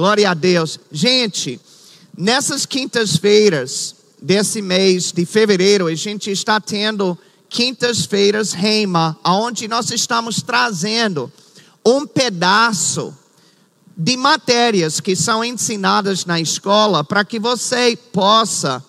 Glória 0.00 0.30
a 0.30 0.32
Deus. 0.32 0.80
Gente, 0.90 1.60
nessas 2.16 2.64
quintas-feiras 2.64 3.94
desse 4.18 4.62
mês 4.62 5.12
de 5.12 5.26
fevereiro, 5.26 5.88
a 5.88 5.94
gente 5.94 6.30
está 6.30 6.58
tendo 6.58 7.18
quintas-feiras 7.50 8.54
Reima, 8.54 9.18
aonde 9.22 9.68
nós 9.68 9.90
estamos 9.90 10.40
trazendo 10.40 11.30
um 11.84 12.06
pedaço 12.06 13.14
de 13.94 14.16
matérias 14.16 15.00
que 15.00 15.14
são 15.14 15.44
ensinadas 15.44 16.24
na 16.24 16.40
escola 16.40 17.04
para 17.04 17.22
que 17.22 17.38
você 17.38 17.94
possa 18.10 18.82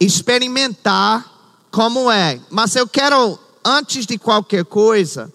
experimentar 0.00 1.66
como 1.70 2.10
é. 2.10 2.40
Mas 2.48 2.74
eu 2.74 2.88
quero, 2.88 3.38
antes 3.62 4.06
de 4.06 4.16
qualquer 4.16 4.64
coisa, 4.64 5.30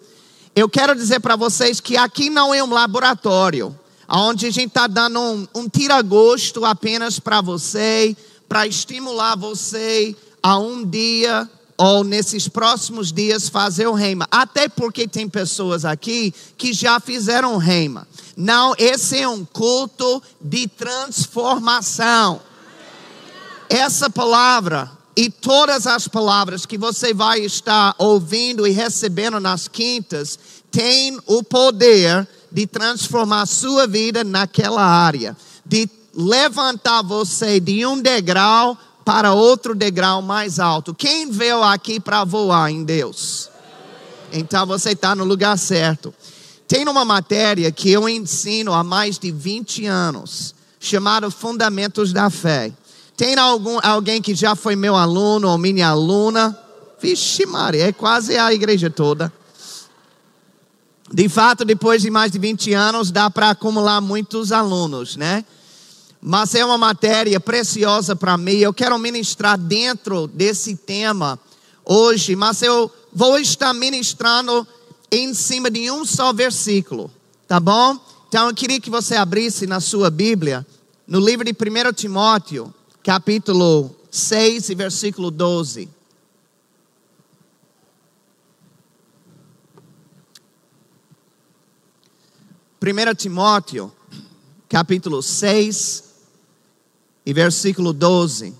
eu 0.55 0.67
quero 0.67 0.95
dizer 0.95 1.19
para 1.19 1.35
vocês 1.35 1.79
que 1.79 1.95
aqui 1.95 2.27
não 2.31 2.51
é 2.55 2.63
um 2.63 2.73
laboratório, 2.73 3.79
onde 4.12 4.48
a 4.48 4.52
gente 4.52 4.68
está 4.68 4.88
dando 4.88 5.20
um, 5.20 5.48
um 5.55 5.70
tira-gosto 5.70 6.66
apenas 6.66 7.20
para 7.20 7.40
você, 7.40 8.16
para 8.48 8.68
estimular 8.68 9.38
você 9.38 10.16
a 10.44 10.58
um 10.58 10.84
dia 10.84 11.49
ou 11.77 12.04
nesses 12.04 12.48
próximos 12.48 13.12
dias 13.12 13.48
fazer 13.48 13.88
o 13.88 13.94
reima. 13.94 14.27
Até 14.30 14.68
porque 14.68 15.08
tem 15.08 15.27
pessoas 15.30 15.85
aqui 15.85 16.34
que 16.58 16.73
já 16.73 16.99
fizeram 16.99 17.58
reima. 17.58 18.08
Não, 18.35 18.76
esse 18.77 19.20
é 19.20 19.27
um 19.27 19.45
culto 19.45 20.21
de 20.40 20.68
transformação. 20.68 22.41
Essa 23.70 24.09
palavra 24.09 24.91
e 25.16 25.30
todas 25.30 25.88
as 25.88 26.07
palavras 26.07 26.66
que 26.66 26.77
você 26.77 27.13
vai 27.13 27.40
estar 27.40 27.96
ouvindo 27.98 28.68
e 28.68 28.71
recebendo 28.71 29.40
nas 29.40 29.68
quintas 29.68 30.38
tem 30.70 31.20
o 31.26 31.43
poder 31.43 32.27
de 32.52 32.68
transformar 32.68 33.46
sua 33.46 33.88
vida 33.88 34.23
naquela 34.23 34.84
área, 34.84 35.36
de 35.66 35.90
levantar 36.14 37.02
você 37.02 37.60
de 37.60 37.86
um 37.86 38.02
degrau 38.02 38.77
para 39.05 39.34
outro 39.34 39.74
degrau 39.74 40.21
mais 40.21 40.60
alto. 40.60 40.93
Quem 40.93 41.32
veio 41.32 41.63
aqui 41.63 41.99
para 41.99 42.24
voar 42.24 42.70
em 42.70 42.84
Deus? 42.84 43.49
Então 44.32 44.66
você 44.66 44.91
está 44.91 45.16
no 45.16 45.24
lugar 45.24 45.58
certo. 45.58 46.13
Tem 46.68 46.88
uma 46.88 47.04
matéria 47.04 47.71
que 47.71 47.91
eu 47.91 48.08
ensino 48.08 48.74
há 48.74 48.84
mais 48.84 49.20
de 49.20 49.32
20 49.32 49.86
anos, 49.86 50.55
chamada 50.80 51.30
Fundamentos 51.30 52.13
da 52.13 52.30
Fé. 52.30 52.71
Tem 53.18 53.38
algum, 53.38 53.77
alguém 53.84 54.21
que 54.21 54.34
já 54.34 54.55
foi 54.55 54.76
meu 54.76 54.96
aluno 54.96 55.49
ou 55.49 55.58
minha 55.58 55.90
aluna? 55.90 56.58
Vixe, 57.02 57.46
Maria, 57.46 57.88
é 57.88 57.91
quase 57.91 58.38
a 58.38 58.54
igreja 58.54 58.90
toda. 58.90 59.32
De 61.13 61.27
fato, 61.27 61.65
depois 61.65 62.01
de 62.01 62.09
mais 62.09 62.31
de 62.31 62.40
20 62.40 62.73
anos, 62.73 63.12
dá 63.12 63.29
para 63.29 63.49
acumular 63.49 63.99
muitos 64.01 64.51
alunos, 64.51 65.16
né? 65.16 65.44
mas 66.22 66.53
é 66.53 66.63
uma 66.63 66.78
matéria 66.78 67.40
preciosa 67.40 68.16
para 68.16 68.38
mim. 68.38 68.57
Eu 68.57 68.73
quero 68.73 68.97
ministrar 69.00 69.57
dentro 69.57 70.28
desse 70.28 70.75
tema 70.75 71.40
hoje, 71.84 72.35
mas 72.35 72.62
eu 72.62 72.91
vou 73.12 73.40
estar 73.40 73.73
ministrando 73.73 74.66
em 75.12 75.34
cima 75.34 75.72
de 75.72 75.90
um 75.90 76.06
só 76.06 76.31
versículo, 76.31 77.09
tá 77.47 77.59
bom? 77.59 77.97
Então 78.29 78.47
eu 78.47 78.53
queria 78.53 78.79
que 78.79 78.90
você 78.90 79.16
abrisse 79.16 79.66
na 79.66 79.79
sua 79.79 80.09
Bíblia, 80.09 80.66
no 81.07 81.19
livro 81.19 81.44
de 81.44 81.51
1 81.51 81.94
Timóteo, 81.94 82.73
capítulo 83.03 83.94
6 84.12 84.69
e 84.69 84.75
versículo 84.75 85.31
12. 85.31 85.90
Primeiro 92.81 93.13
Timóteo, 93.13 93.91
capítulo 94.68 95.22
6, 95.22 96.03
e 97.24 97.31
versículo 97.31 97.94
12. 97.94 98.56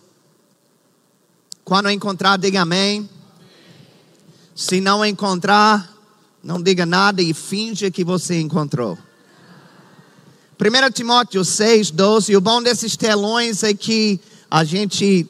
Quando 1.66 1.90
encontrar, 1.90 2.38
diga 2.38 2.62
amém. 2.62 3.10
Se 4.54 4.80
não 4.80 5.04
encontrar, 5.04 5.92
não 6.44 6.62
diga 6.62 6.86
nada 6.86 7.20
e 7.24 7.34
finja 7.34 7.90
que 7.90 8.04
você 8.04 8.40
encontrou. 8.40 8.96
1 10.60 10.92
Timóteo 10.92 11.44
6, 11.44 11.90
12. 11.90 12.36
O 12.36 12.42
bom 12.42 12.62
desses 12.62 12.96
telões 12.96 13.64
é 13.64 13.74
que 13.74 14.20
a 14.52 14.64
gente 14.64 15.28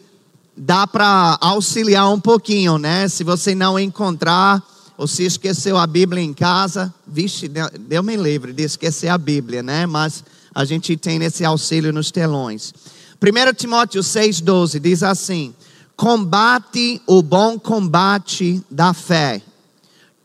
dá 0.58 0.85
para 0.85 1.38
auxiliar 1.40 2.09
um 2.09 2.19
pouquinho, 2.19 2.78
né? 2.78 3.08
Se 3.08 3.23
você 3.23 3.56
não 3.56 3.79
encontrar 3.79 4.62
ou 5.01 5.07
se 5.07 5.23
esqueceu 5.23 5.79
a 5.79 5.88
Bíblia 5.88 6.22
em 6.22 6.31
casa, 6.31 6.94
vixe, 7.07 7.47
deu 7.47 8.03
me 8.03 8.16
livre 8.16 8.53
de 8.53 8.62
esquecer 8.62 9.07
a 9.07 9.17
Bíblia, 9.17 9.63
né? 9.63 9.88
Mas 9.88 10.23
a 10.53 10.63
gente 10.63 10.95
tem 10.95 11.23
esse 11.23 11.44
auxílio 11.44 11.91
nos 11.91 12.12
telões. 12.12 12.72
1 13.19 13.53
Timóteo 13.56 14.03
6,12 14.03 14.79
diz 14.79 15.01
assim: 15.01 15.56
Combate 15.95 17.01
o 17.07 17.23
bom 17.23 17.57
combate 17.57 18.63
da 18.69 18.94
fé, 18.94 19.41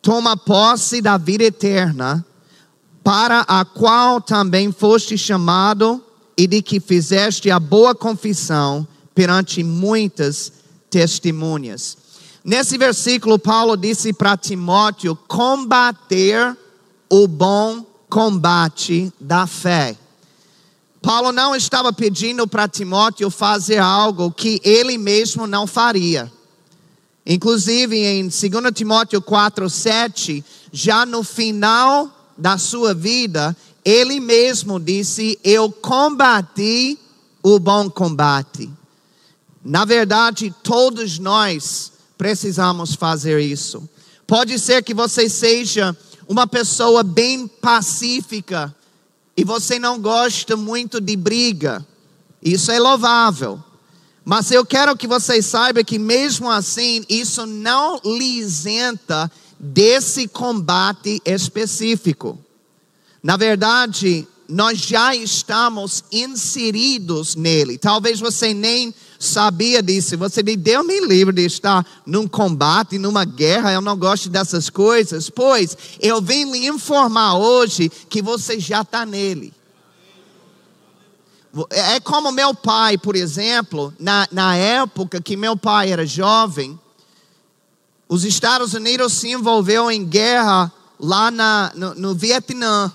toma 0.03 0.37
posse 0.37 1.01
da 1.01 1.17
vida 1.17 1.45
eterna, 1.45 2.23
para 3.03 3.47
a 3.49 3.65
qual 3.65 4.21
também 4.21 4.71
foste 4.71 5.17
chamado 5.17 6.05
e 6.37 6.47
de 6.47 6.61
que 6.61 6.81
fizeste 6.81 7.51
a 7.51 7.59
boa 7.59 7.95
confissão 7.95 8.87
perante 9.15 9.65
muitas 9.65 10.53
testemunhas. 10.91 11.97
Nesse 12.47 12.79
versículo, 12.79 13.41
Paulo 13.41 13.77
disse 13.77 14.13
para 14.13 14.37
Timóteo 14.37 15.17
combater 15.27 16.57
o 17.11 17.27
bom 17.27 17.85
combate 18.09 19.13
da 19.19 19.49
fé. 19.49 19.97
Paulo 21.03 21.33
não 21.33 21.57
estava 21.57 21.93
pedindo 21.93 22.47
para 22.47 22.69
Timóteo 22.69 23.31
fazer 23.31 23.79
algo 23.79 24.31
que 24.31 24.61
ele 24.63 24.97
mesmo 24.97 25.49
não 25.49 25.67
faria. 25.67 26.33
Inclusive 27.27 27.97
em 27.97 28.29
2 28.29 28.41
Timóteo 28.73 29.21
4, 29.21 29.69
7, 29.69 30.45
já 30.71 31.05
no 31.05 31.25
final 31.25 32.09
da 32.39 32.57
sua 32.59 32.95
vida, 32.95 33.57
ele 33.85 34.21
mesmo 34.21 34.79
disse: 34.79 35.37
Eu 35.43 35.69
combati 35.73 36.97
o 37.43 37.59
bom 37.59 37.91
combate. 37.91 38.71
Na 39.65 39.85
verdade, 39.85 40.55
todos 40.63 41.19
nós 41.19 41.96
precisamos 42.17 42.95
fazer 42.95 43.41
isso. 43.41 43.89
Pode 44.27 44.59
ser 44.59 44.83
que 44.83 44.95
você 44.95 45.29
seja 45.29 45.97
uma 46.29 46.47
pessoa 46.47 47.03
bem 47.03 47.47
pacífica, 47.47 48.75
e 49.37 49.45
você 49.45 49.79
não 49.79 50.01
gosta 50.01 50.57
muito 50.57 51.01
de 51.01 51.15
briga, 51.15 51.87
isso 52.43 52.73
é 52.73 52.79
louvável. 52.81 53.63
Mas 54.25 54.51
eu 54.51 54.65
quero 54.65 54.97
que 54.97 55.07
vocês 55.07 55.47
saibam 55.47 55.85
que 55.85 55.99
mesmo 55.99 56.51
assim, 56.51 57.05
isso 57.09 57.47
não 57.47 58.01
lhe 58.05 58.39
isenta 58.39 59.31
desse 59.61 60.27
combate 60.27 61.21
específico. 61.25 62.39
Na 63.23 63.37
verdade, 63.37 64.27
nós 64.49 64.79
já 64.79 65.15
estamos 65.15 66.03
inseridos 66.11 67.37
nele. 67.37 67.79
Talvez 67.79 68.19
você 68.19 68.55
nem 68.55 68.93
sabia 69.19 69.83
disso. 69.83 70.17
Você 70.19 70.43
diz, 70.43 70.57
Deus 70.57 70.87
me 70.87 71.01
livre 71.01 71.35
de 71.35 71.45
estar 71.45 71.85
num 72.05 72.27
combate, 72.27 72.99
numa 72.99 73.25
guerra, 73.25 73.73
eu 73.73 73.81
não 73.81 73.97
gosto 73.97 74.29
dessas 74.29 74.71
coisas. 74.71 75.31
Pois, 75.31 75.77
eu 76.01 76.21
vim 76.21 76.51
lhe 76.51 76.67
informar 76.67 77.35
hoje 77.35 77.89
que 77.89 78.23
você 78.23 78.59
já 78.59 78.83
está 78.83 79.05
nele. 79.05 79.53
É 81.71 81.99
como 82.01 82.31
meu 82.33 82.55
pai, 82.55 82.99
por 82.99 83.17
exemplo, 83.17 83.93
na, 83.99 84.29
na 84.31 84.57
época 84.57 85.23
que 85.23 85.37
meu 85.37 85.57
pai 85.57 85.91
era 85.91 86.05
jovem, 86.05 86.79
os 88.09 88.25
Estados 88.25 88.75
Unidos 88.75 89.15
se 89.15 89.31
envolveu 89.31 89.91
em 89.91 90.05
guerra 90.05 90.71
lá 91.01 91.31
na, 91.31 91.73
no, 91.75 91.95
no 91.95 92.15
Vietnã. 92.15 92.93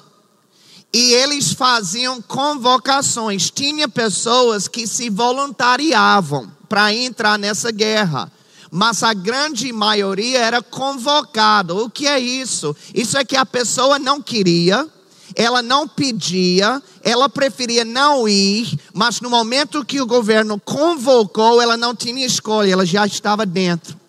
E 0.94 1.14
eles 1.14 1.54
faziam 1.54 2.22
convocações. 2.22 3.50
Tinha 3.50 3.88
pessoas 3.88 4.68
que 4.68 4.86
se 4.86 5.10
voluntariavam 5.10 6.52
para 6.68 6.94
entrar 6.94 7.40
nessa 7.40 7.72
guerra. 7.72 8.32
Mas 8.70 9.04
a 9.04 9.14
grande 9.14 9.72
maioria 9.72 10.40
era 10.40 10.62
convocada. 10.62 11.74
O 11.74 11.90
que 11.90 12.08
é 12.08 12.20
isso? 12.20 12.76
Isso 12.94 13.18
é 13.18 13.24
que 13.24 13.36
a 13.36 13.46
pessoa 13.46 14.00
não 14.00 14.22
queria, 14.22 14.88
ela 15.36 15.62
não 15.62 15.88
pedia, 15.88 16.82
ela 17.02 17.28
preferia 17.30 17.84
não 17.84 18.28
ir, 18.28 18.78
mas 18.94 19.20
no 19.20 19.30
momento 19.30 19.86
que 19.86 20.02
o 20.02 20.06
governo 20.06 20.60
convocou, 20.60 21.62
ela 21.62 21.76
não 21.76 21.96
tinha 21.96 22.26
escolha, 22.26 22.72
ela 22.72 22.86
já 22.86 23.06
estava 23.06 23.46
dentro. 23.46 24.00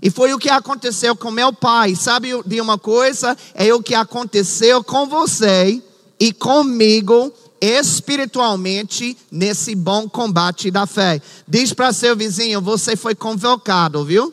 E 0.00 0.10
foi 0.10 0.32
o 0.32 0.38
que 0.38 0.48
aconteceu 0.48 1.16
com 1.16 1.30
meu 1.30 1.52
pai. 1.52 1.94
Sabe 1.94 2.30
de 2.46 2.60
uma 2.60 2.78
coisa? 2.78 3.36
É 3.52 3.74
o 3.74 3.82
que 3.82 3.94
aconteceu 3.94 4.82
com 4.84 5.06
você 5.06 5.82
e 6.18 6.32
comigo 6.32 7.32
espiritualmente 7.60 9.16
nesse 9.30 9.74
bom 9.74 10.08
combate 10.08 10.70
da 10.70 10.86
fé. 10.86 11.20
Diz 11.46 11.72
para 11.72 11.92
seu 11.92 12.16
vizinho: 12.16 12.60
você 12.60 12.96
foi 12.96 13.14
convocado, 13.14 14.04
viu? 14.04 14.32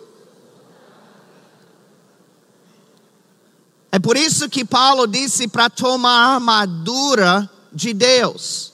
É 3.92 4.00
por 4.00 4.18
isso 4.18 4.50
que 4.50 4.66
Paulo 4.66 5.08
disse 5.08 5.48
para 5.48 5.70
tomar 5.70 6.10
a 6.10 6.36
armadura 6.36 7.50
de 7.72 7.94
Deus. 7.94 8.74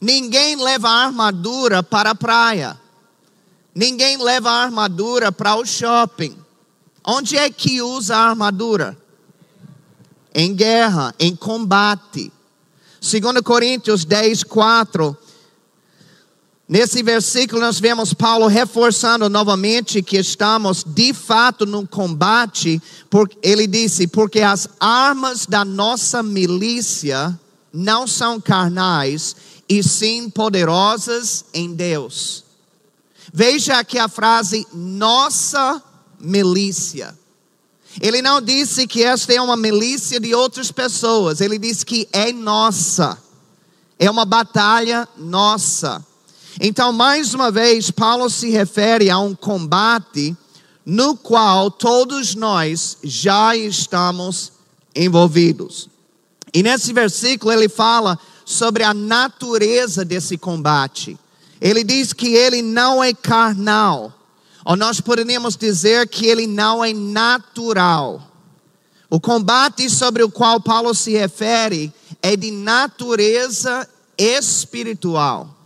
Ninguém 0.00 0.56
leva 0.56 0.88
armadura 0.88 1.82
para 1.82 2.10
a 2.10 2.14
praia. 2.14 2.80
Ninguém 3.74 4.16
leva 4.16 4.50
armadura 4.50 5.30
para 5.30 5.56
o 5.56 5.66
shopping. 5.66 6.34
Onde 7.04 7.36
é 7.36 7.50
que 7.50 7.82
usa 7.82 8.16
a 8.16 8.30
armadura? 8.30 8.96
Em 10.34 10.54
guerra, 10.54 11.14
em 11.18 11.36
combate. 11.36 12.32
2 13.06 13.40
Coríntios 13.42 14.04
10, 14.04 14.42
4. 14.42 15.16
Nesse 16.68 17.00
versículo 17.00 17.60
nós 17.60 17.78
vemos 17.78 18.12
Paulo 18.12 18.48
reforçando 18.48 19.30
novamente 19.30 20.02
que 20.02 20.18
estamos 20.18 20.82
de 20.84 21.14
fato 21.14 21.64
no 21.64 21.86
combate, 21.86 22.82
porque 23.08 23.38
ele 23.40 23.68
disse: 23.68 24.08
porque 24.08 24.40
as 24.40 24.68
armas 24.80 25.46
da 25.46 25.64
nossa 25.64 26.24
milícia 26.24 27.38
não 27.72 28.06
são 28.08 28.40
carnais, 28.40 29.36
e 29.68 29.82
sim 29.84 30.28
poderosas 30.28 31.44
em 31.54 31.72
Deus. 31.72 32.44
Veja 33.32 33.78
aqui 33.78 33.98
a 33.98 34.08
frase 34.08 34.66
nossa 34.72 35.80
milícia. 36.18 37.16
Ele 38.00 38.20
não 38.20 38.40
disse 38.40 38.86
que 38.86 39.02
esta 39.02 39.32
é 39.32 39.40
uma 39.40 39.56
milícia 39.56 40.20
de 40.20 40.34
outras 40.34 40.70
pessoas, 40.70 41.40
ele 41.40 41.58
disse 41.58 41.84
que 41.84 42.08
é 42.12 42.32
nossa. 42.32 43.18
É 43.98 44.10
uma 44.10 44.24
batalha 44.24 45.08
nossa. 45.16 46.04
Então, 46.60 46.92
mais 46.92 47.34
uma 47.34 47.50
vez, 47.50 47.90
Paulo 47.90 48.28
se 48.28 48.50
refere 48.50 49.10
a 49.10 49.18
um 49.18 49.34
combate 49.34 50.36
no 50.84 51.16
qual 51.16 51.70
todos 51.70 52.34
nós 52.34 52.98
já 53.02 53.56
estamos 53.56 54.52
envolvidos. 54.94 55.88
E 56.54 56.62
nesse 56.62 56.92
versículo 56.92 57.52
ele 57.52 57.68
fala 57.68 58.18
sobre 58.44 58.84
a 58.84 58.94
natureza 58.94 60.04
desse 60.04 60.38
combate. 60.38 61.18
Ele 61.60 61.82
diz 61.82 62.12
que 62.12 62.34
ele 62.34 62.62
não 62.62 63.02
é 63.02 63.12
carnal, 63.12 64.12
ou 64.66 64.74
nós 64.74 65.00
poderíamos 65.00 65.56
dizer 65.56 66.08
que 66.08 66.26
ele 66.26 66.44
não 66.44 66.84
é 66.84 66.92
natural. 66.92 68.20
O 69.08 69.20
combate 69.20 69.88
sobre 69.88 70.24
o 70.24 70.28
qual 70.28 70.60
Paulo 70.60 70.92
se 70.92 71.12
refere 71.12 71.94
é 72.20 72.36
de 72.36 72.50
natureza 72.50 73.88
espiritual. 74.18 75.56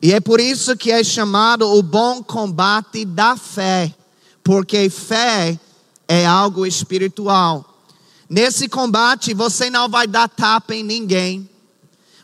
E 0.00 0.14
é 0.14 0.20
por 0.20 0.40
isso 0.40 0.74
que 0.74 0.90
é 0.90 1.04
chamado 1.04 1.68
o 1.70 1.82
bom 1.82 2.22
combate 2.22 3.04
da 3.04 3.36
fé, 3.36 3.94
porque 4.42 4.88
fé 4.88 5.60
é 6.08 6.24
algo 6.24 6.64
espiritual. 6.64 7.62
Nesse 8.26 8.70
combate 8.70 9.34
você 9.34 9.68
não 9.68 9.86
vai 9.86 10.06
dar 10.06 10.30
tapa 10.30 10.74
em 10.74 10.82
ninguém, 10.82 11.46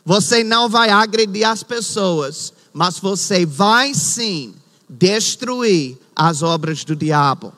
você 0.03 0.43
não 0.43 0.67
vai 0.67 0.89
agredir 0.89 1.47
as 1.47 1.61
pessoas, 1.61 2.51
mas 2.73 2.97
você 2.97 3.45
vai 3.45 3.93
sim 3.93 4.55
destruir 4.89 5.97
as 6.15 6.41
obras 6.41 6.83
do 6.83 6.95
diabo. 6.95 7.53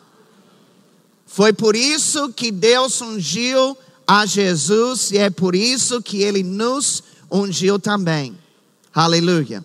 Foi 1.25 1.53
por 1.53 1.75
isso 1.75 2.31
que 2.31 2.51
Deus 2.51 3.01
ungiu 3.01 3.77
a 4.07 4.25
Jesus 4.25 5.11
e 5.11 5.17
é 5.17 5.29
por 5.29 5.53
isso 5.53 6.01
que 6.01 6.21
ele 6.21 6.41
nos 6.41 7.03
ungiu 7.31 7.77
também. 7.77 8.37
Aleluia. 8.93 9.63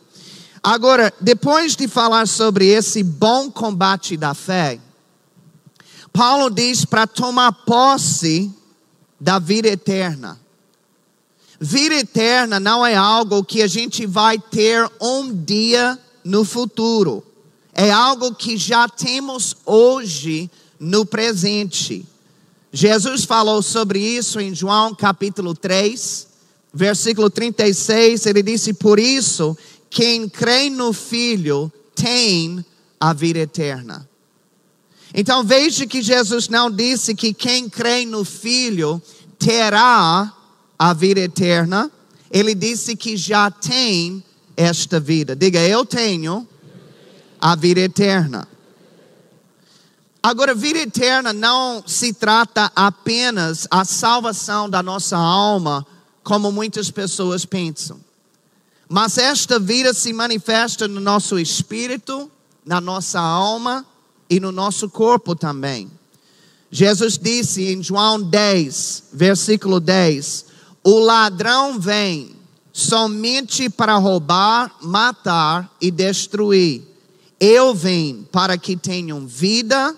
Agora, 0.63 1.13
depois 1.21 1.75
de 1.75 1.89
falar 1.89 2.27
sobre 2.27 2.67
esse 2.67 3.03
bom 3.03 3.51
combate 3.51 4.17
da 4.17 4.35
fé, 4.35 4.79
Paulo 6.13 6.51
diz 6.51 6.85
para 6.85 7.07
tomar 7.07 7.53
posse 7.53 8.53
da 9.19 9.39
vida 9.39 9.69
eterna. 9.69 10.39
Vida 11.59 11.95
eterna 11.95 12.59
não 12.59 12.85
é 12.85 12.95
algo 12.95 13.45
que 13.45 13.63
a 13.63 13.67
gente 13.67 14.05
vai 14.05 14.39
ter 14.39 14.91
um 15.01 15.33
dia 15.33 15.99
no 16.25 16.45
futuro. 16.45 17.25
É 17.75 17.91
algo 17.91 18.35
que 18.35 18.57
já 18.57 18.89
temos 18.89 19.57
hoje 19.65 20.51
no 20.79 21.07
presente. 21.07 22.05
Jesus 22.73 23.25
falou 23.25 23.63
sobre 23.63 23.99
isso 23.99 24.41
em 24.41 24.55
João 24.55 24.95
capítulo 24.95 25.55
3, 25.55 26.27
versículo 26.73 27.31
36. 27.31 28.27
Ele 28.27 28.43
disse: 28.43 28.75
Por 28.75 28.99
isso, 28.99 29.57
quem 29.89 30.29
crê 30.29 30.69
no 30.69 30.93
Filho 30.93 31.73
tem 31.95 32.65
a 33.01 33.13
vida 33.13 33.41
eterna. 33.41 34.09
Então 35.15 35.45
veja 35.45 35.87
que 35.87 36.01
Jesus 36.01 36.49
não 36.49 36.71
disse 36.71 37.15
que 37.15 37.35
quem 37.35 37.69
crê 37.69 38.05
no 38.07 38.25
Filho 38.25 39.01
terá 39.39 40.33
a 40.79 40.93
vida 40.95 41.21
eterna, 41.21 41.91
ele 42.31 42.55
disse 42.55 42.97
que 42.97 43.17
já 43.17 43.51
tem 43.51 44.23
esta 44.57 44.99
vida. 44.99 45.37
Diga, 45.37 45.61
eu 45.61 45.85
tenho 45.85 46.49
a 47.43 47.57
vida 47.57 47.81
eterna. 47.81 48.47
Agora, 50.23 50.55
vida 50.55 50.79
eterna 50.79 51.33
não 51.33 51.83
se 51.85 52.13
trata 52.13 52.71
apenas 52.77 53.67
a 53.69 53.85
salvação 53.85 54.71
da 54.71 54.81
nossa 54.81 55.17
alma, 55.17 55.85
como 56.23 56.53
muitas 56.53 56.89
pessoas 56.89 57.45
pensam. 57.45 57.99
Mas 58.89 59.19
esta 59.19 59.59
vida 59.59 59.93
se 59.93 60.13
manifesta 60.13 60.87
no 60.87 61.01
nosso 61.01 61.37
espírito, 61.37 62.31
na 62.65 62.81
nossa 62.81 63.19
alma 63.19 63.85
e 64.31 64.39
no 64.39 64.53
nosso 64.53 64.89
corpo 64.89 65.35
também. 65.35 65.91
Jesus 66.71 67.19
disse 67.19 67.73
em 67.73 67.83
João 67.83 68.23
10, 68.23 69.05
versículo 69.13 69.81
10: 69.81 70.45
O 70.85 71.01
ladrão 71.01 71.81
vem 71.81 72.37
somente 72.73 73.69
para 73.69 73.97
roubar, 73.97 74.73
matar 74.81 75.69
e 75.81 75.91
destruir. 75.91 76.92
Eu 77.45 77.75
vim 77.75 78.25
para 78.31 78.57
que 78.57 78.77
tenham 78.77 79.27
vida 79.27 79.97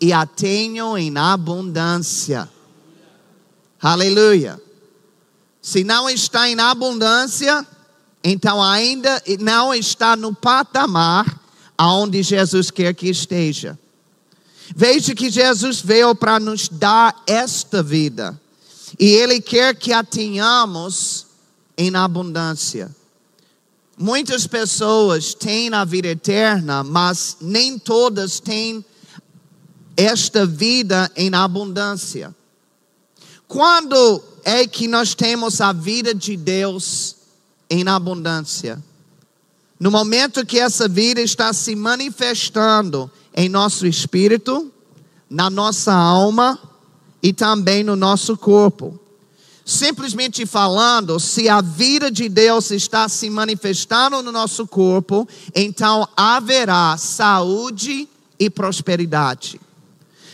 e 0.00 0.12
a 0.12 0.26
tenham 0.26 0.98
em 0.98 1.16
abundância. 1.16 2.50
Aleluia. 3.80 4.60
Se 5.60 5.84
não 5.84 6.10
está 6.10 6.48
em 6.48 6.58
abundância, 6.58 7.64
então 8.24 8.60
ainda 8.60 9.22
não 9.38 9.72
está 9.72 10.16
no 10.16 10.34
patamar 10.34 11.40
aonde 11.78 12.20
Jesus 12.20 12.68
quer 12.68 12.92
que 12.96 13.08
esteja. 13.08 13.78
Veja 14.74 15.14
que 15.14 15.30
Jesus 15.30 15.80
veio 15.80 16.16
para 16.16 16.40
nos 16.40 16.68
dar 16.68 17.22
esta 17.28 17.80
vida. 17.80 18.40
E 18.98 19.06
Ele 19.06 19.40
quer 19.40 19.76
que 19.76 19.92
a 19.92 20.02
tenhamos 20.02 21.28
em 21.78 21.94
abundância. 21.94 22.90
Muitas 23.98 24.46
pessoas 24.46 25.34
têm 25.34 25.72
a 25.74 25.84
vida 25.84 26.08
eterna, 26.08 26.82
mas 26.82 27.36
nem 27.40 27.78
todas 27.78 28.40
têm 28.40 28.84
esta 29.96 30.46
vida 30.46 31.10
em 31.14 31.32
abundância. 31.34 32.34
Quando 33.46 34.22
é 34.44 34.66
que 34.66 34.88
nós 34.88 35.14
temos 35.14 35.60
a 35.60 35.72
vida 35.72 36.14
de 36.14 36.36
Deus 36.36 37.16
em 37.68 37.86
abundância? 37.86 38.82
No 39.78 39.90
momento 39.90 40.46
que 40.46 40.58
essa 40.58 40.88
vida 40.88 41.20
está 41.20 41.52
se 41.52 41.76
manifestando 41.76 43.10
em 43.34 43.48
nosso 43.48 43.86
espírito, 43.86 44.72
na 45.28 45.50
nossa 45.50 45.92
alma 45.92 46.58
e 47.22 47.32
também 47.32 47.82
no 47.82 47.96
nosso 47.96 48.36
corpo. 48.36 48.98
Simplesmente 49.64 50.44
falando, 50.44 51.20
se 51.20 51.48
a 51.48 51.60
vida 51.60 52.10
de 52.10 52.28
Deus 52.28 52.70
está 52.72 53.08
se 53.08 53.30
manifestando 53.30 54.20
no 54.22 54.32
nosso 54.32 54.66
corpo, 54.66 55.28
então 55.54 56.08
haverá 56.16 56.96
saúde 56.96 58.08
e 58.38 58.50
prosperidade. 58.50 59.60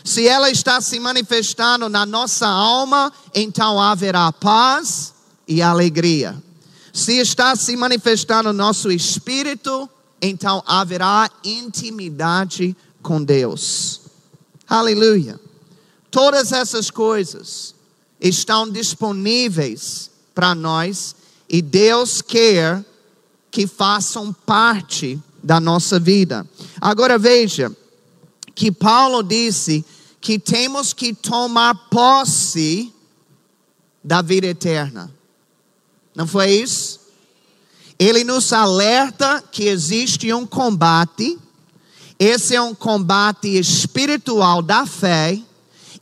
Se 0.02 0.26
ela 0.26 0.48
está 0.50 0.80
se 0.80 0.98
manifestando 0.98 1.90
na 1.90 2.06
nossa 2.06 2.46
alma, 2.46 3.12
então 3.34 3.78
haverá 3.78 4.32
paz 4.32 5.12
e 5.46 5.60
alegria. 5.60 6.34
Se 6.90 7.18
está 7.18 7.54
se 7.54 7.76
manifestando 7.76 8.50
no 8.50 8.56
nosso 8.56 8.90
espírito, 8.90 9.88
então 10.22 10.62
haverá 10.66 11.30
intimidade 11.44 12.74
com 13.02 13.22
Deus. 13.22 14.00
Aleluia. 14.66 15.38
Todas 16.10 16.52
essas 16.52 16.90
coisas 16.90 17.74
estão 18.20 18.68
disponíveis 18.68 20.10
para 20.34 20.54
nós 20.54 21.14
e 21.48 21.62
Deus 21.62 22.20
quer 22.20 22.84
que 23.50 23.66
façam 23.66 24.32
parte 24.32 25.18
da 25.42 25.60
nossa 25.60 25.98
vida. 25.98 26.46
Agora 26.80 27.18
veja 27.18 27.74
que 28.54 28.70
Paulo 28.70 29.22
disse 29.22 29.84
que 30.20 30.38
temos 30.38 30.92
que 30.92 31.14
tomar 31.14 31.74
posse 31.88 32.92
da 34.02 34.20
vida 34.20 34.46
eterna. 34.46 35.12
Não 36.14 36.26
foi 36.26 36.50
isso? 36.50 36.98
Ele 37.98 38.24
nos 38.24 38.52
alerta 38.52 39.42
que 39.50 39.64
existe 39.64 40.32
um 40.32 40.46
combate 40.46 41.38
esse 42.18 42.56
é 42.56 42.60
um 42.60 42.74
combate 42.74 43.46
espiritual 43.46 44.60
da 44.60 44.84
fé 44.84 45.40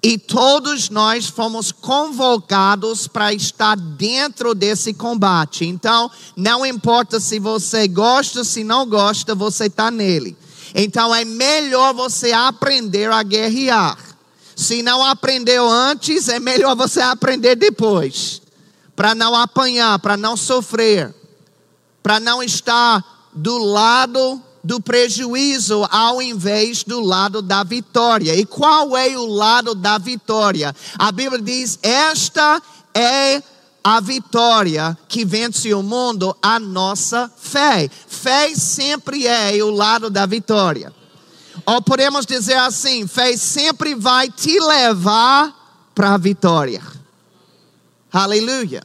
E 0.03 0.19
todos 0.19 0.91
nós 0.91 1.27
fomos 1.27 1.73
convocados 1.73 3.09
para 3.09 3.33
estar 3.33 3.77
dentro 3.77 4.55
desse 4.55 4.93
combate. 4.93 5.65
Então, 5.65 6.11
não 6.37 6.65
importa 6.65 7.19
se 7.19 7.39
você 7.39 7.89
gosta, 7.89 8.45
se 8.45 8.63
não 8.63 8.87
gosta, 8.87 9.35
você 9.35 9.67
está 9.67 9.91
nele. 9.91 10.37
Então, 10.75 11.15
é 11.15 11.25
melhor 11.25 11.95
você 11.95 12.33
aprender 12.33 13.11
a 13.11 13.23
guerrear. 13.23 13.97
Se 14.55 14.83
não 14.83 15.05
aprendeu 15.05 15.69
antes, 15.69 16.29
é 16.29 16.39
melhor 16.39 16.75
você 16.77 17.01
aprender 17.01 17.57
depois. 17.57 18.43
Para 18.95 19.15
não 19.15 19.35
apanhar, 19.35 19.99
para 19.99 20.17
não 20.17 20.37
sofrer, 20.37 21.15
para 22.03 22.19
não 22.21 22.43
estar 22.43 23.29
do 23.35 23.59
lado 23.59 24.43
do 24.67 24.81
prejuízo 24.81 25.87
ao 25.93 26.21
invés 26.21 26.83
do 26.83 27.01
lado 27.01 27.41
da 27.41 27.63
vitória. 27.63 28.35
E 28.35 28.45
qual 28.45 28.97
é 28.97 29.17
o 29.17 29.25
lado 29.25 29.77
da 29.77 29.97
vitória? 29.97 30.75
A 30.99 31.13
Bíblia 31.13 31.41
diz: 31.41 31.79
esta 31.81 32.61
é 32.93 33.41
a 33.85 34.01
vitória 34.01 34.99
que 35.09 35.25
vence 35.25 35.73
o 35.73 35.85
mundo, 35.85 36.37
a 36.43 36.59
nossa 36.59 37.31
fé. 37.39 37.89
Fé 38.09 38.57
sempre 38.57 39.29
é 39.29 39.63
o 39.63 39.71
lado 39.71 40.11
da 40.11 40.27
vitória. 40.27 40.93
Ou 41.65 41.81
podemos 41.81 42.27
dizer 42.27 42.59
assim: 42.59 43.07
fé 43.07 43.37
sempre 43.37 43.95
vai 43.95 44.29
te 44.29 44.59
levar 44.59 45.91
para 45.95 46.15
a 46.15 46.19
vitória. 46.19 46.83
Aleluia. 48.13 48.83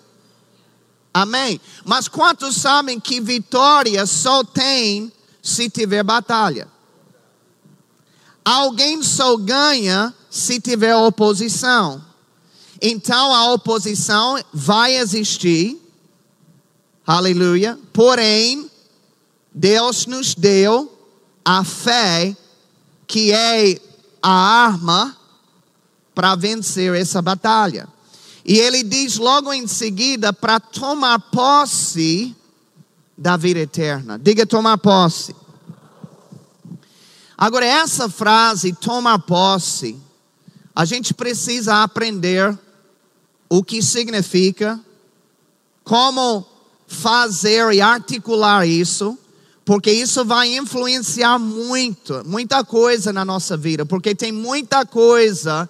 Amém. 1.12 1.60
Mas 1.84 2.08
quantos 2.08 2.56
sabem 2.56 3.00
que 3.00 3.20
vitória 3.20 4.06
só 4.06 4.44
tem 4.44 5.12
se 5.42 5.70
tiver 5.70 6.04
batalha. 6.04 6.68
Alguém 8.44 9.02
só 9.04 9.38
ganha 9.38 10.14
se 10.30 10.60
tiver 10.60 10.96
oposição. 10.96 12.04
Então 12.82 13.34
a 13.34 13.52
oposição 13.54 14.42
vai 14.54 14.98
existir. 14.98 15.80
Aleluia. 17.06 17.78
Porém, 17.94 18.70
Deus 19.54 20.06
nos 20.06 20.34
deu 20.34 20.92
a 21.44 21.64
fé, 21.64 22.36
que 23.06 23.32
é 23.32 23.80
a 24.22 24.32
arma 24.32 25.18
para 26.16 26.36
vencer 26.36 26.96
essa 26.96 27.22
batalha. 27.22 27.88
E 28.44 28.58
ele 28.58 28.84
diz 28.84 29.18
logo 29.18 29.54
em 29.54 29.68
seguida 29.68 30.34
para 30.34 30.60
tomar 30.60 31.20
posse 31.20 32.36
da 33.18 33.38
vida 33.38 33.60
eterna. 33.60 34.18
Diga 34.18 34.46
tomar 34.46 34.78
posse. 34.78 35.36
Agora, 37.38 37.66
essa 37.66 38.08
frase, 38.08 38.74
tomar 38.74 39.20
posse, 39.20 39.98
a 40.76 40.86
gente 40.86 41.14
precisa 41.14 41.82
aprender 41.82 42.58
o 43.50 43.64
que 43.64 43.82
significa, 43.82 44.80
como 45.84 46.46
fazer 46.88 47.74
e 47.74 47.82
articular 47.82 48.68
isso, 48.68 49.18
porque 49.66 49.92
isso 49.92 50.24
vai 50.26 50.56
influenciar 50.56 51.40
muito, 51.40 52.22
muita 52.26 52.64
coisa 52.64 53.12
na 53.12 53.24
nossa 53.24 53.56
vida, 53.56 53.86
porque 53.86 54.14
tem 54.14 54.32
muita 54.32 54.86
coisa 54.86 55.70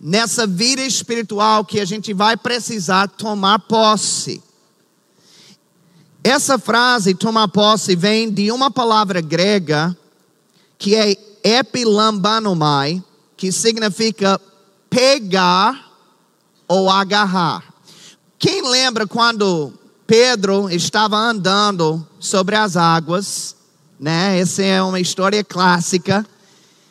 nessa 0.00 0.46
vida 0.46 0.82
espiritual 0.82 1.64
que 1.64 1.78
a 1.78 1.84
gente 1.84 2.12
vai 2.12 2.36
precisar 2.36 3.08
tomar 3.08 3.60
posse. 3.60 4.42
Essa 6.24 6.58
frase, 6.58 7.14
tomar 7.14 7.48
posse, 7.48 7.96
vem 7.96 8.30
de 8.30 8.52
uma 8.52 8.70
palavra 8.70 9.20
grega 9.20 9.96
que 10.78 10.94
é 10.94 11.16
epilambanomai, 11.42 13.02
que 13.36 13.50
significa 13.50 14.40
pegar 14.88 15.90
ou 16.68 16.88
agarrar. 16.88 17.64
Quem 18.38 18.68
lembra 18.68 19.06
quando 19.06 19.72
Pedro 20.06 20.68
estava 20.70 21.16
andando 21.16 22.06
sobre 22.20 22.54
as 22.54 22.76
águas, 22.76 23.56
né? 23.98 24.38
Essa 24.38 24.62
é 24.62 24.82
uma 24.82 25.00
história 25.00 25.42
clássica. 25.42 26.26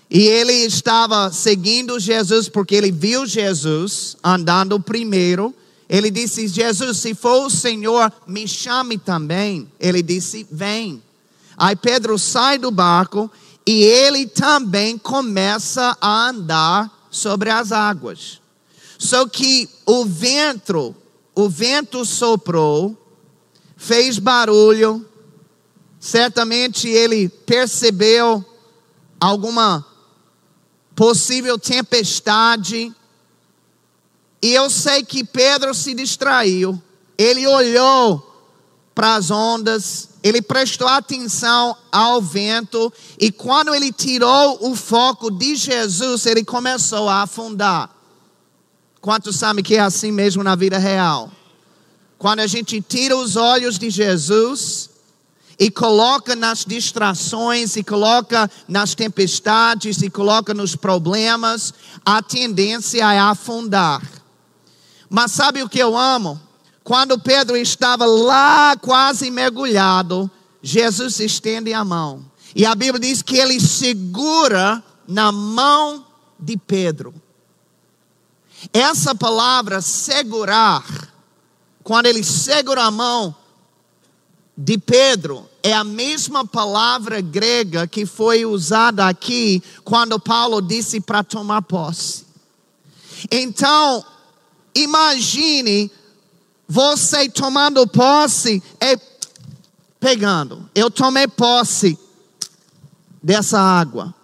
E 0.10 0.24
ele 0.24 0.54
estava 0.54 1.32
seguindo 1.32 2.00
Jesus 2.00 2.50
porque 2.50 2.76
ele 2.76 2.92
viu 2.92 3.26
Jesus 3.26 4.18
andando 4.24 4.80
primeiro. 4.80 5.54
Ele 5.92 6.10
disse: 6.10 6.48
Jesus, 6.48 7.00
se 7.00 7.14
for 7.14 7.48
o 7.48 7.50
Senhor, 7.50 8.14
me 8.26 8.48
chame 8.48 8.98
também. 8.98 9.70
Ele 9.78 10.02
disse: 10.02 10.48
Vem. 10.50 11.04
Aí 11.58 11.76
Pedro 11.76 12.18
sai 12.18 12.58
do 12.58 12.72
barco 12.72 13.30
e 13.68 13.84
ele 13.84 14.26
também 14.26 14.98
começa 14.98 15.98
a 16.00 16.30
andar 16.30 17.08
sobre 17.12 17.50
as 17.50 17.74
águas. 17.74 18.40
Só 18.98 19.28
que 19.28 19.68
o 19.86 20.06
vento, 20.06 20.96
o 21.36 21.50
vento 21.50 22.06
soprou, 22.06 22.96
fez 23.76 24.18
barulho. 24.18 25.06
Certamente 26.00 26.88
ele 26.88 27.28
percebeu 27.28 28.46
alguma 29.20 29.86
possível 30.96 31.60
tempestade 31.60 32.96
e 34.42 34.54
eu 34.54 34.70
sei 34.70 35.04
que 35.04 35.24
Pedro 35.24 35.74
se 35.74 35.94
distraiu. 35.94 36.82
Ele 37.18 37.46
olhou 37.46 38.28
para 38.96 39.16
as 39.16 39.30
ondas, 39.30 40.10
ele 40.24 40.42
prestou 40.42 40.88
atenção 40.88 41.76
ao 41.92 42.22
vento, 42.22 42.92
e 43.20 43.32
quando 43.32 43.74
ele 43.74 43.92
tirou 43.92 44.70
o 44.70 44.76
foco 44.76 45.30
de 45.32 45.56
Jesus, 45.56 46.26
ele 46.26 46.44
começou 46.44 47.08
a 47.08 47.22
afundar. 47.22 47.90
Quantos 49.00 49.36
sabem 49.38 49.64
que 49.64 49.76
é 49.76 49.80
assim 49.80 50.12
mesmo 50.12 50.44
na 50.44 50.56
vida 50.56 50.78
real? 50.78 51.32
Quando 52.18 52.40
a 52.42 52.48
gente 52.48 52.80
tira 52.82 53.18
os 53.18 53.36
olhos 53.36 53.80
de 53.80 53.90
Jesus 53.90 54.92
e 55.58 55.72
coloca 55.72 56.36
nas 56.36 56.66
distrações, 56.66 57.76
e 57.76 57.84
coloca 57.84 58.50
nas 58.68 58.94
tempestades, 58.94 60.02
e 60.02 60.10
coloca 60.10 60.54
nos 60.54 60.76
problemas, 60.76 61.74
a 62.06 62.22
tendência 62.22 63.12
é 63.12 63.20
afundar. 63.20 64.21
Mas 65.14 65.34
sabe 65.34 65.62
o 65.62 65.68
que 65.68 65.78
eu 65.78 65.98
amo? 65.98 66.40
Quando 66.86 67.20
Pedro 67.20 67.58
estava 67.58 68.06
lá 68.06 68.78
quase 68.78 69.30
mergulhado, 69.30 70.32
Jesus 70.64 71.20
estende 71.20 71.74
a 71.74 71.84
mão. 71.84 72.26
E 72.56 72.66
a 72.66 72.74
Bíblia 72.74 73.12
diz 73.12 73.22
que 73.22 73.36
ele 73.36 73.60
segura 73.60 74.82
na 75.06 75.30
mão 75.30 76.06
de 76.40 76.56
Pedro. 76.56 77.14
Essa 78.72 79.14
palavra 79.14 79.82
segurar, 79.82 80.86
quando 81.84 82.06
ele 82.06 82.24
segura 82.24 82.84
a 82.84 82.92
mão 82.92 83.36
de 84.58 84.78
Pedro, 84.78 85.46
é 85.62 85.74
a 85.74 85.84
mesma 85.84 86.48
palavra 86.48 87.20
grega 87.20 87.86
que 87.86 88.06
foi 88.06 88.46
usada 88.46 89.06
aqui 89.06 89.62
quando 89.84 90.18
Paulo 90.18 90.62
disse 90.62 91.02
para 91.02 91.22
tomar 91.22 91.64
posse. 91.64 92.26
Então, 93.30 94.06
Imagine 94.74 95.92
você 96.68 97.28
tomando 97.28 97.86
posse 97.86 98.64
é 98.80 98.96
pegando. 100.00 100.70
Eu 100.74 100.90
tomei 100.90 101.28
posse 101.28 102.00
dessa 103.22 103.60
água. 103.60 104.16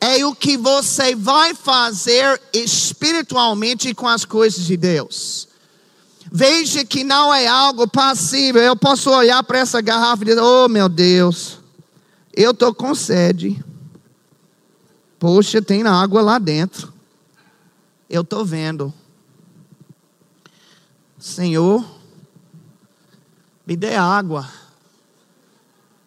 É 0.00 0.24
o 0.26 0.34
que 0.34 0.56
você 0.56 1.14
vai 1.14 1.54
fazer 1.54 2.40
espiritualmente 2.52 3.94
com 3.94 4.08
as 4.08 4.24
coisas 4.24 4.64
de 4.64 4.76
Deus. 4.76 5.46
Veja 6.32 6.84
que 6.84 7.04
não 7.04 7.32
é 7.32 7.46
algo 7.46 7.86
passível. 7.86 8.60
Eu 8.60 8.74
posso 8.74 9.10
olhar 9.10 9.42
para 9.44 9.60
essa 9.60 9.80
garrafa 9.80 10.22
e 10.22 10.26
dizer: 10.26 10.40
Oh 10.40 10.68
meu 10.68 10.88
Deus, 10.88 11.58
eu 12.34 12.50
estou 12.50 12.74
com 12.74 12.94
sede. 12.96 13.62
Poxa, 15.20 15.62
tem 15.62 15.86
água 15.86 16.20
lá 16.20 16.38
dentro 16.38 16.99
eu 18.10 18.22
estou 18.22 18.44
vendo. 18.44 18.92
Senhor, 21.16 21.84
me 23.64 23.76
dê 23.76 23.94
água. 23.94 24.50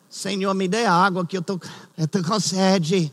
Senhor, 0.10 0.54
me 0.54 0.68
dê 0.68 0.86
água 0.86 1.26
que 1.26 1.38
eu 1.38 1.42
tô, 1.42 1.60
eu 1.98 2.08
tô 2.08 2.22
com 2.22 2.40
sede. 2.42 3.12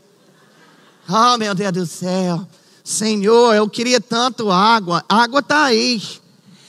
Oh, 1.07 1.37
meu 1.37 1.55
Deus 1.55 1.71
do 1.71 1.85
céu. 1.85 2.45
Senhor, 2.83 3.55
eu 3.55 3.69
queria 3.69 4.01
tanto 4.01 4.51
água. 4.51 5.05
Água 5.07 5.39
está 5.39 5.63
aí. 5.65 6.01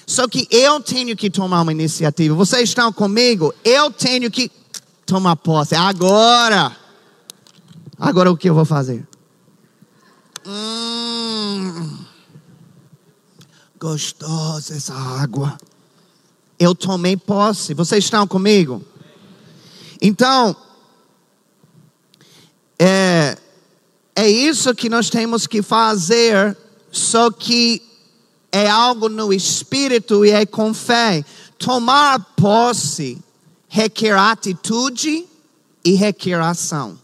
Só 0.06 0.28
que 0.28 0.46
eu 0.50 0.80
tenho 0.80 1.16
que 1.16 1.28
tomar 1.28 1.62
uma 1.62 1.72
iniciativa. 1.72 2.34
Vocês 2.34 2.68
estão 2.68 2.92
comigo? 2.92 3.52
Eu 3.64 3.90
tenho 3.90 4.30
que 4.30 4.50
tomar 5.04 5.36
posse. 5.36 5.74
Agora. 5.74 6.76
Agora 7.98 8.30
o 8.30 8.36
que 8.36 8.48
eu 8.48 8.54
vou 8.54 8.64
fazer? 8.64 9.06
Hum 10.46 11.01
gostosa 13.82 14.76
essa 14.76 14.94
água. 14.94 15.58
Eu 16.56 16.72
tomei 16.72 17.16
posse. 17.16 17.74
Vocês 17.74 18.04
estão 18.04 18.28
comigo? 18.28 18.80
Então, 20.00 20.54
é, 22.78 23.36
é 24.14 24.28
isso 24.28 24.72
que 24.72 24.88
nós 24.88 25.10
temos 25.10 25.48
que 25.48 25.62
fazer, 25.62 26.56
só 26.92 27.28
que 27.28 27.82
é 28.52 28.70
algo 28.70 29.08
no 29.08 29.32
espírito 29.32 30.24
e 30.24 30.30
é 30.30 30.46
com 30.46 30.72
fé. 30.72 31.24
Tomar 31.58 32.20
posse 32.36 33.18
requer 33.68 34.16
atitude 34.16 35.26
e 35.84 35.94
requer 35.94 36.40
ação. 36.40 36.96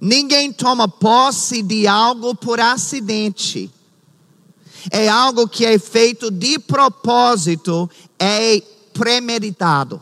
Ninguém 0.00 0.52
toma 0.52 0.86
posse 0.86 1.62
de 1.62 1.88
algo 1.88 2.32
por 2.32 2.60
acidente. 2.60 3.72
É 4.90 5.08
algo 5.08 5.48
que 5.48 5.64
é 5.64 5.78
feito 5.78 6.30
de 6.30 6.58
propósito, 6.58 7.88
é 8.18 8.60
premeditado. 8.92 10.00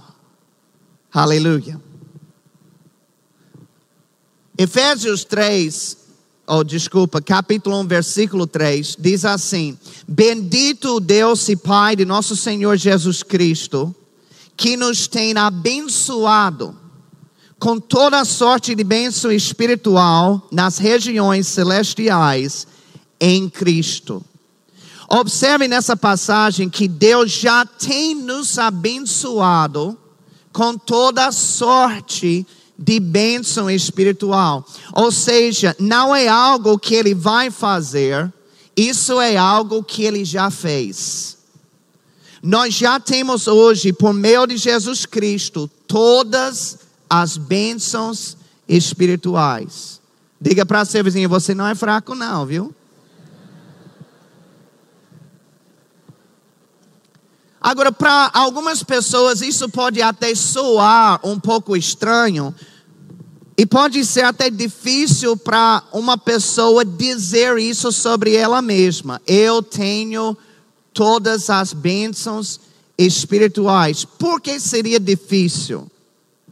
Aleluia. 1.13 1.81
Efésios 4.57 5.25
3, 5.25 5.97
oh, 6.47 6.63
desculpa, 6.63 7.21
capítulo 7.21 7.81
1, 7.81 7.87
versículo 7.87 8.47
3, 8.47 8.97
diz 8.99 9.25
assim: 9.25 9.79
Bendito 10.07 11.01
Deus 11.01 11.49
e 11.49 11.57
Pai 11.57 11.97
de 11.97 12.05
nosso 12.05 12.37
Senhor 12.37 12.77
Jesus 12.77 13.23
Cristo, 13.23 13.95
que 14.57 14.77
nos 14.77 15.07
tem 15.07 15.37
abençoado 15.37 16.77
com 17.59 17.79
toda 17.79 18.25
sorte 18.25 18.75
de 18.75 18.83
bênção 18.83 19.31
espiritual 19.31 20.49
nas 20.51 20.79
regiões 20.79 21.47
celestiais 21.47 22.67
em 23.21 23.49
Cristo. 23.49 24.25
Observe 25.15 25.69
nessa 25.69 25.95
passagem 25.95 26.71
que 26.71 26.89
Deus 26.89 27.31
já 27.31 27.67
tem 27.67 28.15
nos 28.15 28.59
abençoado 28.59 29.95
com 30.51 30.79
toda 30.79 31.31
sorte 31.31 32.47
de 32.79 32.99
bênção 32.99 33.71
espiritual. 33.71 34.67
Ou 34.95 35.13
seja, 35.13 35.77
não 35.79 36.17
é 36.17 36.29
algo 36.29 36.79
que 36.79 36.95
Ele 36.95 37.15
vai 37.15 37.51
fazer, 37.51 38.33
isso 38.75 39.21
é 39.21 39.37
algo 39.37 39.85
que 39.85 40.03
Ele 40.03 40.25
já 40.25 40.51
fez. 40.51 41.37
Nós 42.43 42.73
já 42.73 42.99
temos 42.99 43.47
hoje, 43.47 43.93
por 43.93 44.15
meio 44.15 44.47
de 44.47 44.57
Jesus 44.57 45.05
Cristo, 45.05 45.71
todas 45.87 46.79
as 47.11 47.37
bênçãos 47.37 48.35
espirituais. 48.67 50.01
Diga 50.41 50.65
para 50.65 50.87
seu 50.87 51.05
vizinho, 51.05 51.29
você 51.29 51.55
não 51.55 51.67
é 51.67 51.75
fraco 51.75 52.15
não, 52.15 52.47
viu? 52.47 52.75
Agora, 57.63 57.93
para 57.93 58.31
algumas 58.35 58.83
pessoas, 58.83 59.41
isso 59.41 59.69
pode 59.69 60.03
até 60.03 60.35
soar 60.35 61.21
um 61.23 61.39
pouco 61.39 61.77
estranho, 61.77 62.55
e 63.57 63.67
pode 63.67 64.05
ser 64.05 64.25
até 64.25 64.51
difícil 64.51 65.37
para 65.37 65.83
uma 65.93 66.19
pessoa 66.19 66.85
dizer 66.85 67.59
isso 67.59 67.93
sobre 67.93 68.35
ela 68.35 68.61
mesma. 68.63 69.21
Eu 69.27 69.63
tenho 69.63 70.37
todas 70.93 71.51
as 71.51 71.73
bênçãos 71.73 72.59
espirituais. 72.99 74.05
Por 74.05 74.41
que 74.41 74.59
seria 74.59 74.99
difícil? 74.99 75.89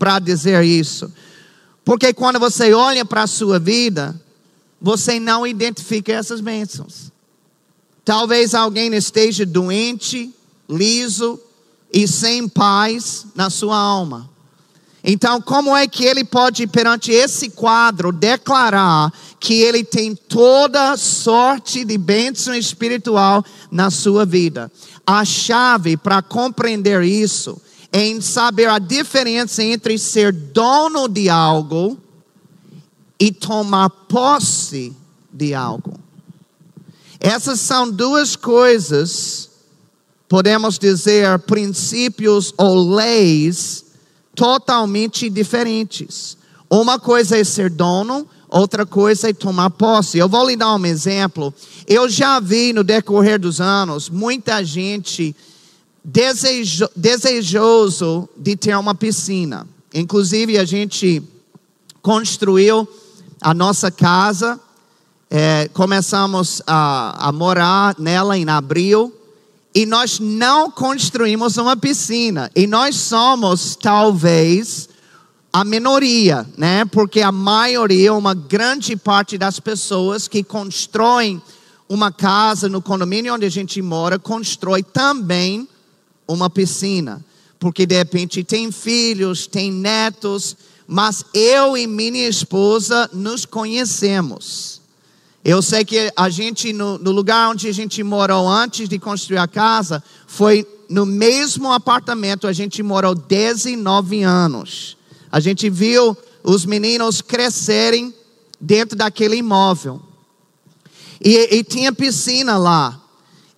para 0.00 0.18
dizer 0.18 0.64
isso. 0.64 1.12
Porque 1.84 2.14
quando 2.14 2.40
você 2.40 2.72
olha 2.72 3.04
para 3.04 3.24
a 3.24 3.26
sua 3.26 3.58
vida, 3.58 4.18
você 4.80 5.20
não 5.20 5.46
identifica 5.46 6.10
essas 6.10 6.40
bênçãos. 6.40 7.12
Talvez 8.02 8.54
alguém 8.54 8.94
esteja 8.94 9.44
doente, 9.44 10.34
liso 10.70 11.38
e 11.92 12.06
sem 12.06 12.48
paz 12.48 13.26
na 13.34 13.50
sua 13.50 13.76
alma. 13.76 14.30
Então, 15.02 15.40
como 15.40 15.74
é 15.74 15.88
que 15.88 16.04
ele 16.04 16.24
pode, 16.24 16.66
perante 16.66 17.10
esse 17.10 17.50
quadro, 17.50 18.12
declarar 18.12 19.12
que 19.38 19.54
ele 19.54 19.82
tem 19.82 20.14
toda 20.14 20.96
sorte 20.96 21.84
de 21.84 21.96
bênção 21.96 22.54
espiritual 22.54 23.44
na 23.70 23.90
sua 23.90 24.26
vida? 24.26 24.70
A 25.06 25.24
chave 25.24 25.96
para 25.96 26.20
compreender 26.20 27.02
isso 27.02 27.60
em 27.92 28.20
saber 28.20 28.68
a 28.68 28.78
diferença 28.78 29.62
entre 29.62 29.98
ser 29.98 30.32
dono 30.32 31.08
de 31.08 31.28
algo 31.28 31.98
e 33.18 33.32
tomar 33.32 33.90
posse 33.90 34.94
de 35.32 35.54
algo. 35.54 35.98
Essas 37.18 37.60
são 37.60 37.90
duas 37.90 38.36
coisas, 38.36 39.49
podemos 40.30 40.78
dizer, 40.78 41.40
princípios 41.40 42.54
ou 42.56 42.94
leis 42.94 43.84
totalmente 44.32 45.28
diferentes. 45.28 46.36
Uma 46.70 47.00
coisa 47.00 47.36
é 47.36 47.42
ser 47.42 47.68
dono, 47.68 48.24
outra 48.48 48.86
coisa 48.86 49.28
é 49.28 49.32
tomar 49.32 49.70
posse. 49.70 50.18
Eu 50.18 50.28
vou 50.28 50.48
lhe 50.48 50.54
dar 50.54 50.76
um 50.76 50.86
exemplo. 50.86 51.52
Eu 51.84 52.08
já 52.08 52.38
vi 52.38 52.72
no 52.72 52.84
decorrer 52.84 53.40
dos 53.40 53.60
anos 53.60 54.08
muita 54.08 54.64
gente 54.64 55.34
desejo, 56.04 56.88
desejoso 56.94 58.28
de 58.36 58.54
ter 58.54 58.76
uma 58.76 58.94
piscina. 58.94 59.66
Inclusive, 59.92 60.58
a 60.58 60.64
gente 60.64 61.20
construiu 62.00 62.88
a 63.40 63.52
nossa 63.52 63.90
casa, 63.90 64.60
é, 65.28 65.68
começamos 65.74 66.62
a, 66.68 67.30
a 67.30 67.32
morar 67.32 67.96
nela 67.98 68.38
em 68.38 68.48
abril, 68.48 69.12
e 69.74 69.86
nós 69.86 70.18
não 70.18 70.70
construímos 70.70 71.56
uma 71.56 71.76
piscina. 71.76 72.50
E 72.54 72.66
nós 72.66 72.96
somos, 72.96 73.76
talvez, 73.76 74.88
a 75.52 75.64
minoria, 75.64 76.46
né? 76.56 76.84
Porque 76.84 77.20
a 77.20 77.32
maioria, 77.32 78.14
uma 78.14 78.34
grande 78.34 78.96
parte 78.96 79.38
das 79.38 79.60
pessoas 79.60 80.28
que 80.28 80.42
constroem 80.42 81.40
uma 81.88 82.12
casa 82.12 82.68
no 82.68 82.80
condomínio 82.80 83.34
onde 83.34 83.46
a 83.46 83.50
gente 83.50 83.82
mora, 83.82 84.18
constrói 84.18 84.82
também 84.82 85.68
uma 86.26 86.48
piscina, 86.48 87.24
porque 87.58 87.84
de 87.84 87.96
repente 87.96 88.44
tem 88.44 88.70
filhos, 88.70 89.48
tem 89.48 89.72
netos, 89.72 90.56
mas 90.86 91.24
eu 91.34 91.76
e 91.76 91.88
minha 91.88 92.28
esposa 92.28 93.10
nos 93.12 93.44
conhecemos. 93.44 94.79
Eu 95.44 95.62
sei 95.62 95.84
que 95.84 96.12
a 96.14 96.28
gente, 96.28 96.72
no, 96.72 96.98
no, 96.98 97.10
lugar 97.10 97.48
onde 97.48 97.66
a 97.66 97.72
gente 97.72 98.02
morou 98.02 98.46
antes 98.46 98.88
de 98.88 98.98
construir 98.98 99.38
a 99.38 99.48
casa, 99.48 100.02
foi 100.26 100.66
no 100.88 101.06
mesmo 101.06 101.72
apartamento, 101.72 102.46
a 102.46 102.52
gente 102.52 102.82
morou 102.82 103.14
19 103.14 104.22
anos. 104.22 104.98
A 105.32 105.40
gente 105.40 105.70
viu 105.70 106.16
os 106.42 106.66
meninos 106.66 107.22
crescerem 107.22 108.14
dentro 108.60 108.96
daquele 108.98 109.36
imóvel. 109.36 110.02
E, 111.20 111.56
e 111.56 111.64
tinha 111.64 111.92
piscina 111.92 112.58
lá. 112.58 113.00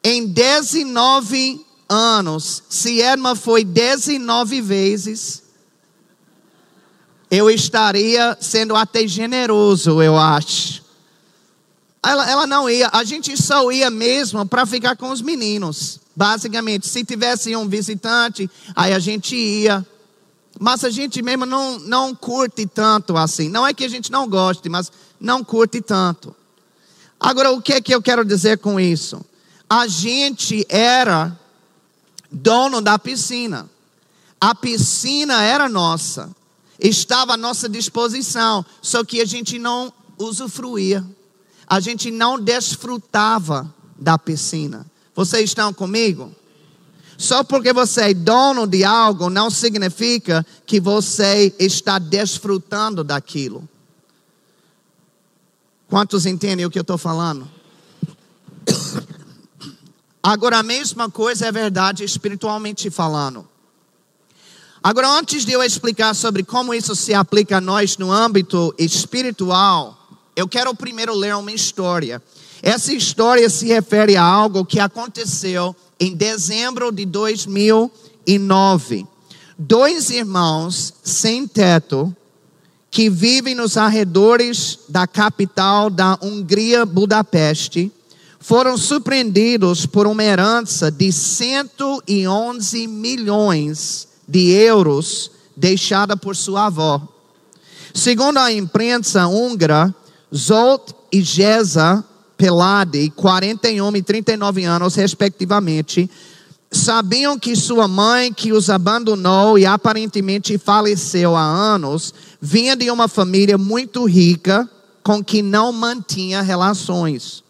Em 0.05 0.27
19 0.27 1.65
anos, 1.89 2.63
se 2.69 3.01
Edma 3.01 3.35
foi 3.35 3.65
19 3.65 4.61
vezes, 4.61 5.43
eu 7.31 7.51
estaria 7.51 8.37
sendo 8.41 8.77
até 8.77 9.07
generoso, 9.07 10.03
eu 10.03 10.17
acho. 10.17 10.82
Ela, 12.05 12.29
ela 12.29 12.47
não 12.47 12.69
ia, 12.69 12.91
a 12.93 13.05
gente 13.05 13.41
só 13.41 13.71
ia 13.71 13.89
mesmo 13.89 14.45
para 14.45 14.67
ficar 14.67 14.97
com 14.97 15.11
os 15.11 15.23
meninos. 15.23 16.01
Basicamente, 16.17 16.89
se 16.89 17.05
tivesse 17.05 17.55
um 17.55 17.69
visitante, 17.69 18.51
aí 18.75 18.93
a 18.93 18.99
gente 18.99 19.37
ia. 19.37 19.87
Mas 20.59 20.85
a 20.85 20.91
gente 20.91 21.23
mesmo 21.23 21.47
não, 21.47 21.79
não 21.79 22.15
curte 22.15 22.67
tanto 22.67 23.17
assim. 23.17 23.49
Não 23.49 23.67
é 23.67 23.73
que 23.73 23.85
a 23.85 23.89
gente 23.89 24.11
não 24.11 24.29
goste, 24.29 24.69
mas 24.69 24.91
não 25.21 25.45
curte 25.45 25.81
tanto. 25.81 26.35
Agora, 27.19 27.53
o 27.53 27.63
que 27.63 27.75
é 27.75 27.81
que 27.81 27.95
eu 27.95 28.03
quero 28.03 28.25
dizer 28.25 28.59
com 28.59 28.81
isso? 28.81 29.25
A 29.71 29.87
gente 29.87 30.67
era 30.69 31.39
dono 32.31 32.81
da 32.81 32.99
piscina. 32.99 33.71
A 34.41 34.57
piscina 34.57 35.41
era 35.41 35.69
nossa, 35.69 36.35
estava 36.81 37.35
à 37.35 37.37
nossa 37.37 37.69
disposição, 37.69 38.67
só 38.83 39.05
que 39.05 39.21
a 39.21 39.25
gente 39.25 39.57
não 39.57 39.93
usufruía, 40.19 41.05
a 41.73 41.81
gente 41.81 42.11
não 42.11 42.39
desfrutava 42.39 43.75
da 43.99 44.19
piscina. 44.19 44.85
Vocês 45.15 45.45
estão 45.45 45.73
comigo? 45.73 46.31
Só 47.17 47.43
porque 47.43 47.73
você 47.73 48.11
é 48.11 48.15
dono 48.15 48.67
de 48.67 48.85
algo 48.85 49.31
não 49.31 49.51
significa 49.51 50.45
que 50.67 50.79
você 50.79 51.51
está 51.59 51.99
desfrutando 51.99 53.03
daquilo. 53.03 53.67
Quantos 55.89 56.27
entendem 56.27 56.67
o 56.67 56.71
que 56.71 56.79
eu 56.79 56.83
estou 56.83 56.99
falando? 56.99 57.51
Agora, 60.23 60.59
a 60.59 60.63
mesma 60.63 61.11
coisa 61.11 61.47
é 61.47 61.53
verdade 61.53 62.05
espiritualmente 62.05 62.91
falando. 62.91 63.49
Agora, 64.83 65.09
antes 65.09 65.47
de 65.47 65.53
eu 65.53 65.63
explicar 65.63 66.15
sobre 66.15 66.45
como 66.45 66.75
isso 66.75 66.95
se 66.95 67.15
aplica 67.15 67.57
a 67.57 67.61
nós 67.63 67.97
no 67.97 68.13
âmbito 68.13 68.75
espiritual, 68.79 70.02
eu 70.35 70.49
quero 70.49 70.75
primeiro 70.75 71.15
ler 71.15 71.37
uma 71.37 71.53
história. 71.53 72.23
Essa 72.63 72.93
história 72.93 73.49
se 73.51 73.67
refere 73.67 74.17
a 74.17 74.23
algo 74.23 74.65
que 74.65 74.81
aconteceu 74.81 75.75
em 75.99 76.15
dezembro 76.15 76.93
de 76.93 77.05
2009. 77.05 79.07
Dois 79.59 80.11
irmãos 80.11 80.95
sem 81.03 81.47
teto 81.47 82.15
que 82.91 83.09
vivem 83.09 83.55
nos 83.55 83.77
arredores 83.77 84.81
da 84.89 85.07
capital 85.07 85.89
da 85.89 86.19
Hungria, 86.23 86.85
Budapeste, 86.85 87.91
foram 88.39 88.77
surpreendidos 88.77 89.87
por 89.87 90.07
uma 90.07 90.23
herança 90.23 90.91
de 90.91 91.13
111 91.13 92.87
milhões 92.87 94.09
de 94.27 94.51
euros 94.51 95.31
deixada 95.57 96.17
por 96.17 96.37
sua 96.37 96.67
avó. 96.67 97.01
Segundo 97.95 98.39
a 98.39 98.53
imprensa 98.53 99.27
húngara, 99.27 99.95
Zolt 100.35 100.93
e 101.11 101.21
Geza 101.23 102.05
Pelade, 102.37 103.13
41 103.15 103.97
e 103.97 104.03
39 104.03 104.65
anos, 104.65 104.95
respectivamente, 104.95 106.11
sabiam 106.73 107.39
que 107.39 107.55
sua 107.55 107.87
mãe, 107.87 108.33
que 108.33 108.53
os 108.53 108.71
abandonou 108.71 109.59
e 109.59 109.67
aparentemente 109.67 110.57
faleceu 110.57 111.37
há 111.37 111.45
anos, 111.45 112.15
vinha 112.41 112.75
de 112.75 112.91
uma 112.91 113.07
família 113.07 113.59
muito 113.59 114.05
rica 114.07 114.69
com 115.03 115.23
que 115.23 115.43
não 115.43 115.73
mantinha 115.73 116.41
relações. 116.41 117.45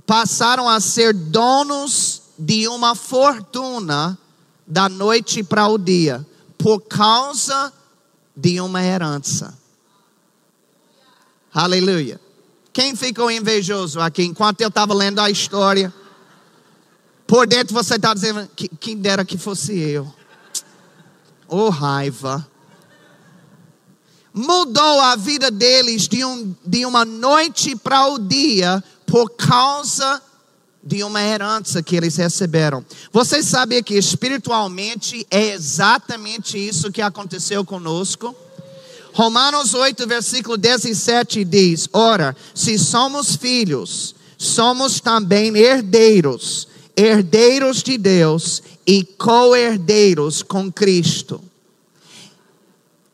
passaram 0.08 0.70
a 0.70 0.80
ser 0.80 1.14
donos 1.14 2.22
de 2.40 2.66
uma 2.70 2.96
fortuna 2.96 4.18
da 4.66 4.88
noite 4.88 5.44
para 5.44 5.68
o 5.68 5.78
dia, 5.78 6.26
por 6.58 6.80
causa 6.80 7.74
de 8.34 8.62
uma 8.62 8.82
herança. 8.82 9.54
Aleluia. 11.54 12.22
Quem 12.72 12.96
ficou 12.96 13.30
invejoso 13.30 14.00
aqui 14.00 14.24
enquanto 14.24 14.62
eu 14.62 14.70
estava 14.70 14.94
lendo 14.94 15.20
a 15.20 15.30
história? 15.30 15.94
Por 17.26 17.46
dentro 17.46 17.74
você 17.74 17.96
está 17.96 18.14
dizendo, 18.14 18.48
quem 18.80 18.96
dera 18.96 19.26
que 19.26 19.38
fosse 19.38 19.78
eu. 19.78 20.14
Oh 21.50 21.70
raiva. 21.70 22.48
Mudou 24.34 25.02
a 25.02 25.16
vida 25.16 25.50
deles 25.50 26.08
de, 26.08 26.24
um, 26.24 26.56
de 26.64 26.86
uma 26.86 27.04
noite 27.04 27.76
para 27.76 28.08
o 28.08 28.20
dia 28.20 28.84
por 29.08 29.32
causa 29.32 30.22
de 30.84 31.04
uma 31.04 31.22
herança 31.22 31.82
que 31.82 31.96
eles 31.96 32.16
receberam. 32.18 32.86
Vocês 33.12 33.46
sabem 33.46 33.82
que 33.82 33.96
espiritualmente 33.96 35.26
é 35.32 35.54
exatamente 35.54 36.58
isso 36.58 36.92
que 36.92 37.02
aconteceu 37.02 37.66
conosco? 37.66 38.36
Romanos 39.14 39.74
8, 39.74 40.06
versículo 40.06 40.58
17 40.58 41.44
diz: 41.44 41.90
Ora, 41.92 42.36
se 42.54 42.78
somos 42.78 43.36
filhos, 43.36 44.14
somos 44.38 45.00
também 45.00 45.58
herdeiros, 45.58 46.68
herdeiros 46.96 47.82
de 47.82 47.98
Deus 47.98 48.62
e 48.86 49.04
co-herdeiros 49.04 50.44
com 50.44 50.72
Cristo. 50.72 51.42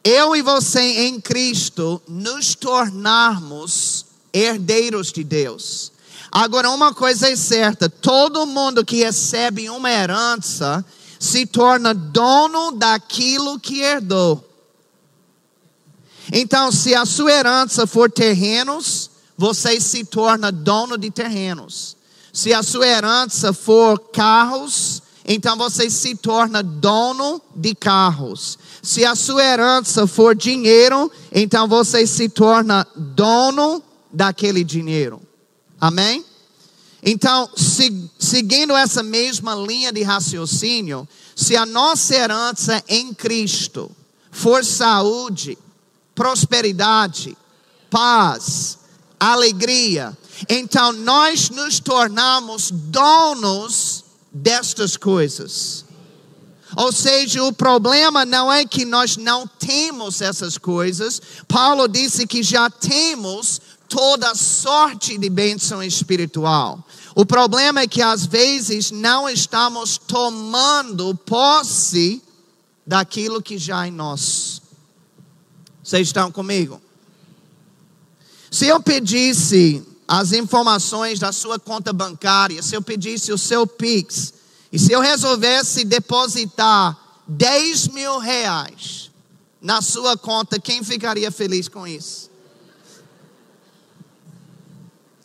Eu 0.04 0.36
e 0.36 0.42
você 0.42 0.82
em 1.08 1.22
Cristo 1.22 2.02
nos 2.08 2.56
tornarmos 2.56 4.13
herdeiros 4.34 5.12
de 5.12 5.24
Deus. 5.24 5.92
Agora, 6.32 6.72
uma 6.72 6.94
coisa 6.94 7.30
é 7.30 7.36
certa: 7.36 7.88
todo 7.88 8.46
mundo 8.48 8.84
que 8.84 9.04
recebe 9.04 9.70
uma 9.70 9.90
herança 9.90 10.84
se 11.20 11.46
torna 11.46 11.94
dono 11.94 12.72
daquilo 12.72 13.60
que 13.60 13.82
herdou. 13.82 14.44
Então, 16.32 16.72
se 16.72 16.96
a 16.96 17.06
sua 17.06 17.32
herança 17.32 17.86
for 17.86 18.12
terrenos, 18.12 19.12
você 19.38 19.80
se 19.80 20.04
torna 20.04 20.52
dono 20.52 20.98
de 20.98 21.12
terrenos. 21.12 21.96
Se 22.32 22.52
a 22.52 22.64
sua 22.64 22.88
herança 22.88 23.54
for 23.54 24.00
carros, 24.12 25.04
então 25.26 25.56
você 25.56 25.90
se 25.90 26.16
torna 26.16 26.64
dono 26.64 27.42
de 27.56 27.76
carros. 27.76 28.58
Se 28.82 29.06
a 29.06 29.16
sua 29.16 29.44
herança 29.44 30.08
for 30.08 30.36
dinheiro, 30.36 31.12
então 31.32 31.68
você 31.68 32.08
se 32.08 32.28
torna 32.28 32.88
dono 32.96 33.84
daquele 34.14 34.64
dinheiro. 34.64 35.22
Amém? 35.82 36.24
Então, 37.02 37.50
se, 37.58 38.10
seguindo 38.18 38.74
essa 38.74 39.04
mesma 39.04 39.56
linha 39.56 39.92
de 39.92 40.04
raciocínio, 40.04 41.08
se 41.36 41.58
a 41.58 41.66
nossa 41.66 42.16
herança 42.16 42.82
em 42.88 43.14
Cristo 43.14 43.92
for 44.32 44.64
saúde, 44.64 45.58
prosperidade, 46.16 47.36
paz, 47.90 48.80
alegria, 49.20 50.18
então 50.48 50.94
nós 50.94 51.50
nos 51.50 51.80
tornamos 51.80 52.72
donos 52.72 54.06
destas 54.32 54.96
coisas. 54.96 55.84
Ou 56.76 56.92
seja, 56.92 57.44
o 57.44 57.54
problema 57.54 58.26
não 58.26 58.52
é 58.52 58.66
que 58.66 58.84
nós 58.84 59.16
não 59.16 59.46
temos 59.46 60.22
essas 60.22 60.58
coisas. 60.58 61.22
Paulo 61.48 61.88
disse 61.88 62.26
que 62.26 62.42
já 62.42 62.70
temos 62.70 63.62
toda 63.88 64.36
sorte 64.36 65.18
de 65.18 65.30
bênção 65.30 65.84
espiritual. 65.84 66.84
O 67.16 67.26
problema 67.26 67.82
é 67.82 67.88
que 67.88 68.02
às 68.02 68.26
vezes 68.26 68.92
não 68.92 69.30
estamos 69.30 69.98
tomando 69.98 71.16
posse 71.16 72.22
daquilo 72.86 73.42
que 73.42 73.58
já 73.58 73.88
é 73.88 73.92
nosso. 73.92 74.62
Vocês 75.84 76.08
estão 76.08 76.32
comigo? 76.32 76.82
Se 78.50 78.68
eu 78.68 78.82
pedisse 78.82 79.84
as 80.08 80.32
informações 80.32 81.20
da 81.20 81.32
sua 81.32 81.60
conta 81.60 81.92
bancária, 81.94 82.62
se 82.62 82.76
eu 82.76 82.82
pedisse 82.82 83.32
o 83.32 83.38
seu 83.38 83.66
Pix, 83.66 84.34
e 84.72 84.80
se 84.80 84.92
eu 84.92 85.02
resolvesse 85.02 85.86
depositar 85.86 86.98
10 87.28 87.90
mil 87.90 88.18
reais 88.18 89.12
na 89.62 89.82
sua 89.82 90.18
conta, 90.18 90.60
quem 90.60 90.84
ficaria 90.84 91.32
feliz 91.32 91.68
com 91.68 91.88
isso? 91.88 92.33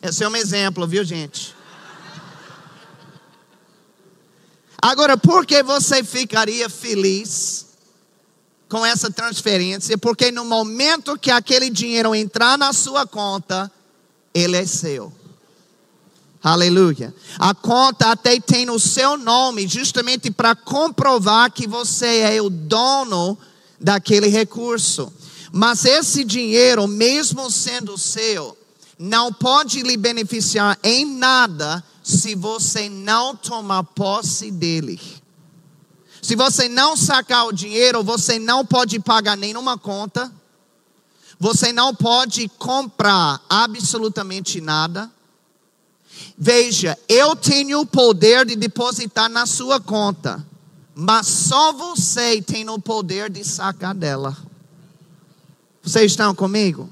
Esse 0.01 0.23
é 0.23 0.29
um 0.29 0.35
exemplo, 0.35 0.87
viu, 0.87 1.03
gente? 1.03 1.55
Agora, 4.81 5.17
por 5.17 5.45
que 5.45 5.61
você 5.61 6.03
ficaria 6.03 6.69
feliz 6.69 7.67
com 8.69 8.85
essa 8.85 9.11
transferência? 9.11 9.97
Porque 9.97 10.31
no 10.31 10.45
momento 10.45 11.17
que 11.17 11.29
aquele 11.29 11.69
dinheiro 11.69 12.15
entrar 12.15 12.57
na 12.57 12.71
sua 12.71 13.05
conta, 13.05 13.69
ele 14.33 14.55
é 14.55 14.65
seu. 14.65 15.11
Aleluia. 16.41 17.13
A 17.37 17.53
conta 17.53 18.11
até 18.11 18.39
tem 18.39 18.69
o 18.69 18.79
seu 18.79 19.17
nome, 19.17 19.67
justamente 19.67 20.31
para 20.31 20.55
comprovar 20.55 21.51
que 21.51 21.67
você 21.67 22.19
é 22.19 22.41
o 22.41 22.49
dono 22.49 23.37
daquele 23.77 24.27
recurso. 24.27 25.11
Mas 25.51 25.83
esse 25.83 26.23
dinheiro, 26.23 26.87
mesmo 26.87 27.51
sendo 27.51 27.97
seu, 27.97 28.57
não 28.99 29.31
pode 29.31 29.81
lhe 29.81 29.95
beneficiar 29.95 30.77
em 30.83 31.05
nada 31.05 31.81
se 32.03 32.35
você 32.35 32.89
não 32.89 33.33
tomar 33.33 33.83
posse 33.83 34.51
dele. 34.51 34.99
Se 36.21 36.35
você 36.35 36.67
não 36.67 36.97
sacar 36.97 37.47
o 37.47 37.53
dinheiro, 37.53 38.03
você 38.03 38.37
não 38.37 38.65
pode 38.65 38.99
pagar 38.99 39.37
nenhuma 39.37 39.77
conta, 39.77 40.29
você 41.39 41.71
não 41.71 41.95
pode 41.95 42.49
comprar 42.59 43.41
absolutamente 43.49 44.59
nada. 44.59 45.09
Veja, 46.37 46.99
eu 47.07 47.37
tenho 47.37 47.79
o 47.79 47.85
poder 47.85 48.45
de 48.45 48.57
depositar 48.57 49.29
na 49.29 49.45
sua 49.45 49.79
conta, 49.79 50.45
mas 50.93 51.25
só 51.25 51.71
você 51.71 52.41
tem 52.41 52.69
o 52.69 52.77
poder 52.77 53.29
de 53.29 53.45
sacar 53.45 53.95
dela. 53.95 54.35
Vocês 55.81 56.11
estão 56.11 56.35
comigo? 56.35 56.89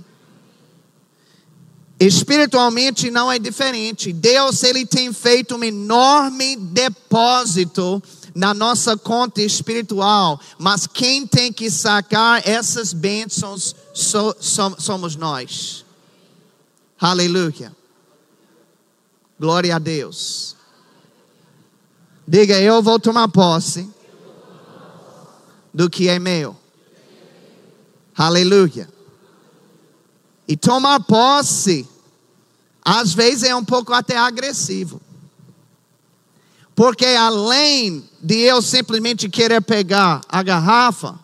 Espiritualmente 2.00 3.10
não 3.10 3.32
é 3.32 3.40
diferente. 3.40 4.14
Deus 4.14 4.64
ele 4.64 4.86
tem 4.86 5.12
feito 5.12 5.56
um 5.56 5.64
enorme 5.64 6.56
depósito 6.56 8.02
na 8.36 8.54
nossa 8.54 8.96
conta 8.96 9.42
espiritual, 9.42 10.40
mas 10.60 10.86
quem 10.86 11.26
tem 11.26 11.52
que 11.52 11.72
sacar 11.72 12.48
essas 12.48 12.94
bênçãos 12.94 13.76
so, 13.96 14.36
so, 14.40 14.76
somos 14.78 15.16
nós. 15.16 15.84
Aleluia. 17.02 17.76
Glória 19.40 19.76
a 19.76 19.80
Deus. 19.80 20.56
Diga, 22.28 22.60
eu 22.60 22.84
vou 22.84 23.00
tomar 23.00 23.28
posse 23.30 23.90
do 25.74 25.90
que 25.90 26.08
é 26.08 26.20
meu. 26.20 26.56
Aleluia. 28.16 28.88
E 30.48 30.56
tomar 30.56 31.02
posse, 31.02 31.88
às 32.84 33.14
vezes 33.14 33.44
é 33.44 33.54
um 33.54 33.66
pouco 33.66 33.92
até 33.92 34.18
agressivo. 34.18 35.02
Porque 36.74 37.06
além 37.06 38.08
de 38.22 38.36
eu 38.36 38.62
simplesmente 38.62 39.28
querer 39.28 39.62
pegar 39.62 40.22
a 40.30 40.42
garrafa, 40.42 41.20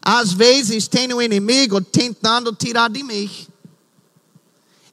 às 0.00 0.32
vezes 0.32 0.86
tem 0.86 1.12
um 1.12 1.20
inimigo 1.20 1.80
tentando 1.80 2.54
tirar 2.54 2.88
de 2.88 3.02
mim. 3.02 3.28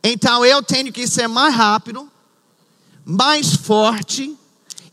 Então 0.03 0.43
eu 0.45 0.63
tenho 0.63 0.91
que 0.91 1.07
ser 1.07 1.27
mais 1.27 1.53
rápido, 1.53 2.09
mais 3.03 3.53
forte 3.53 4.35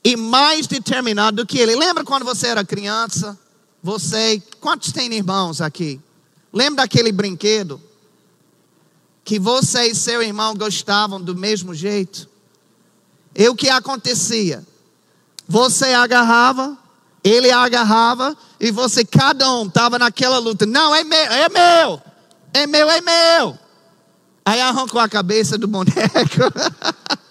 e 0.04 0.16
mais 0.16 0.66
determinado 0.66 1.38
do 1.38 1.46
que 1.46 1.58
ele. 1.58 1.74
Lembra 1.76 2.04
quando 2.04 2.24
você 2.24 2.48
era 2.48 2.64
criança? 2.64 3.38
Você, 3.82 4.42
quantos 4.60 4.92
têm 4.92 5.12
irmãos 5.14 5.60
aqui? 5.60 6.00
Lembra 6.52 6.82
daquele 6.82 7.12
brinquedo 7.12 7.80
que 9.32 9.38
você 9.38 9.86
e 9.86 9.94
seu 9.94 10.22
irmão 10.22 10.54
gostavam 10.54 11.18
do 11.18 11.34
mesmo 11.34 11.74
jeito? 11.74 12.28
E 13.34 13.48
o 13.48 13.54
que 13.54 13.70
acontecia? 13.70 14.62
Você 15.48 15.94
agarrava, 15.94 16.76
ele 17.24 17.50
agarrava, 17.50 18.36
e 18.60 18.70
você, 18.70 19.06
cada 19.06 19.50
um, 19.54 19.68
estava 19.68 19.98
naquela 19.98 20.36
luta. 20.36 20.66
Não, 20.66 20.94
é 20.94 21.02
meu, 21.02 21.16
é 21.16 21.48
meu, 21.48 22.02
é 22.52 22.66
meu, 22.66 22.90
é 22.90 23.00
meu. 23.00 23.58
Aí 24.44 24.60
arrancou 24.60 25.00
a 25.00 25.08
cabeça 25.08 25.56
do 25.56 25.66
boneco. 25.66 25.96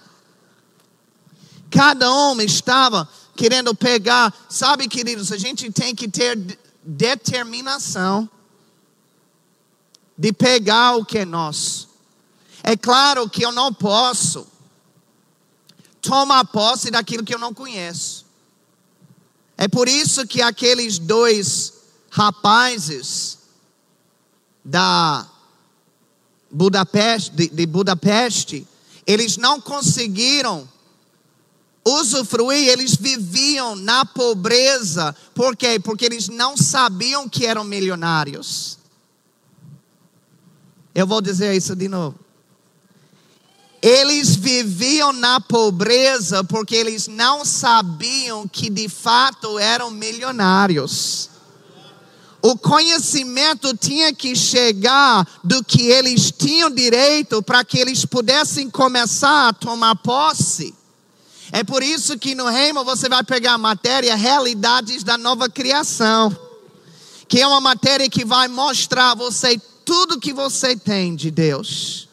cada 1.70 2.12
homem 2.12 2.48
estava 2.48 3.08
querendo 3.36 3.76
pegar. 3.76 4.34
Sabe, 4.50 4.88
queridos, 4.88 5.32
a 5.32 5.38
gente 5.38 5.72
tem 5.72 5.94
que 5.94 6.08
ter 6.08 6.58
determinação 6.84 8.28
de 10.18 10.34
pegar 10.34 10.96
o 10.96 11.06
que 11.06 11.20
é 11.20 11.26
nosso. 11.26 11.91
É 12.64 12.78
claro 12.78 13.30
que 13.30 13.44
eu 13.44 13.52
não 13.52 13.74
posso 13.74 14.48
tomar 16.02 16.46
posse 16.46 16.92
daquilo 16.92 17.24
que 17.24 17.34
eu 17.34 17.40
não 17.40 17.54
conheço. 17.54 18.26
É 19.58 19.68
por 19.68 19.88
isso 19.88 20.26
que 20.26 20.42
aqueles 20.42 20.98
dois 20.98 21.74
rapazes 22.10 23.38
da 24.64 25.28
Budapeste, 26.50 27.32
de, 27.32 27.48
de 27.48 27.66
Budapeste, 27.66 28.68
eles 29.06 29.38
não 29.38 29.62
conseguiram 29.62 30.68
usufruir, 31.86 32.68
eles 32.68 32.96
viviam 32.96 33.76
na 33.76 34.06
pobreza. 34.06 35.16
Por 35.34 35.56
quê? 35.56 35.80
Porque 35.80 36.06
eles 36.06 36.28
não 36.28 36.56
sabiam 36.56 37.28
que 37.28 37.46
eram 37.46 37.64
milionários. 37.64 38.78
Eu 40.94 41.08
vou 41.08 41.22
dizer 41.22 41.56
isso 41.56 41.76
de 41.76 41.88
novo. 41.88 42.20
Eles 43.82 44.36
viviam 44.36 45.12
na 45.12 45.40
pobreza 45.40 46.44
porque 46.44 46.76
eles 46.76 47.08
não 47.08 47.44
sabiam 47.44 48.48
que 48.48 48.70
de 48.70 48.88
fato 48.88 49.58
eram 49.58 49.90
milionários. 49.90 51.32
O 52.44 52.58
conhecimento 52.58 53.76
tinha 53.76 54.14
que 54.14 54.36
chegar 54.36 55.28
do 55.44 55.64
que 55.64 55.84
eles 55.88 56.32
tinham 56.32 56.70
direito 56.70 57.42
para 57.42 57.64
que 57.64 57.80
eles 57.80 58.06
pudessem 58.06 58.70
começar 58.70 59.50
a 59.50 59.54
tomar 59.54 59.96
posse. 59.96 60.76
É 61.52 61.64
por 61.64 61.84
isso 61.84 62.18
que 62.18 62.34
no 62.34 62.48
reino 62.50 62.84
você 62.86 63.10
vai 63.10 63.24
pegar 63.24 63.54
a 63.54 63.58
matéria 63.58 64.16
Realidades 64.16 65.04
da 65.04 65.18
Nova 65.18 65.50
Criação, 65.50 66.36
que 67.28 67.42
é 67.42 67.48
uma 67.48 67.62
matéria 67.62 68.10
que 68.10 68.24
vai 68.24 68.48
mostrar 68.48 69.12
a 69.12 69.16
você 69.16 69.60
tudo 69.84 70.20
que 70.20 70.34
você 70.34 70.76
tem 70.76 71.16
de 71.16 71.30
Deus. 71.30 72.11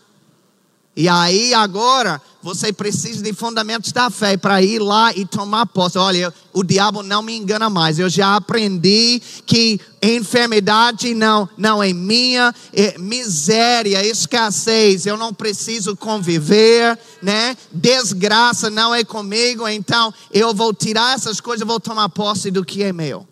E 0.99 1.09
aí 1.09 1.55
agora 1.55 2.21
você 2.43 2.73
precisa 2.73 3.23
de 3.23 3.33
fundamentos 3.33 3.93
da 3.93 4.11
fé 4.11 4.37
para 4.37 4.61
ir 4.61 4.81
lá 4.81 5.13
e 5.15 5.25
tomar 5.25 5.65
posse. 5.67 5.97
Olha, 5.97 6.35
o 6.53 6.65
diabo 6.65 7.05
não 7.05 7.23
me 7.23 7.37
engana 7.37 7.71
mais. 7.71 8.01
Eu 8.01 8.09
já 8.11 8.35
aprendi 8.35 9.23
que 9.47 9.81
enfermidade 10.03 11.15
não, 11.15 11.49
não 11.57 11.81
é 11.81 11.93
minha, 11.93 12.53
é 12.73 12.99
miséria, 12.99 14.05
escassez, 14.05 15.07
eu 15.07 15.17
não 15.17 15.33
preciso 15.33 15.97
conviver, 15.97 16.99
né? 17.23 17.57
Desgraça 17.71 18.69
não 18.69 18.93
é 18.93 19.05
comigo, 19.05 19.69
então 19.69 20.13
eu 20.33 20.53
vou 20.53 20.75
tirar 20.75 21.15
essas 21.15 21.41
coisas, 21.41 21.65
vou 21.65 21.79
tomar 21.79 22.09
posse 22.09 22.51
do 22.51 22.65
que 22.65 22.83
é 22.83 22.93
meu. 22.93 23.25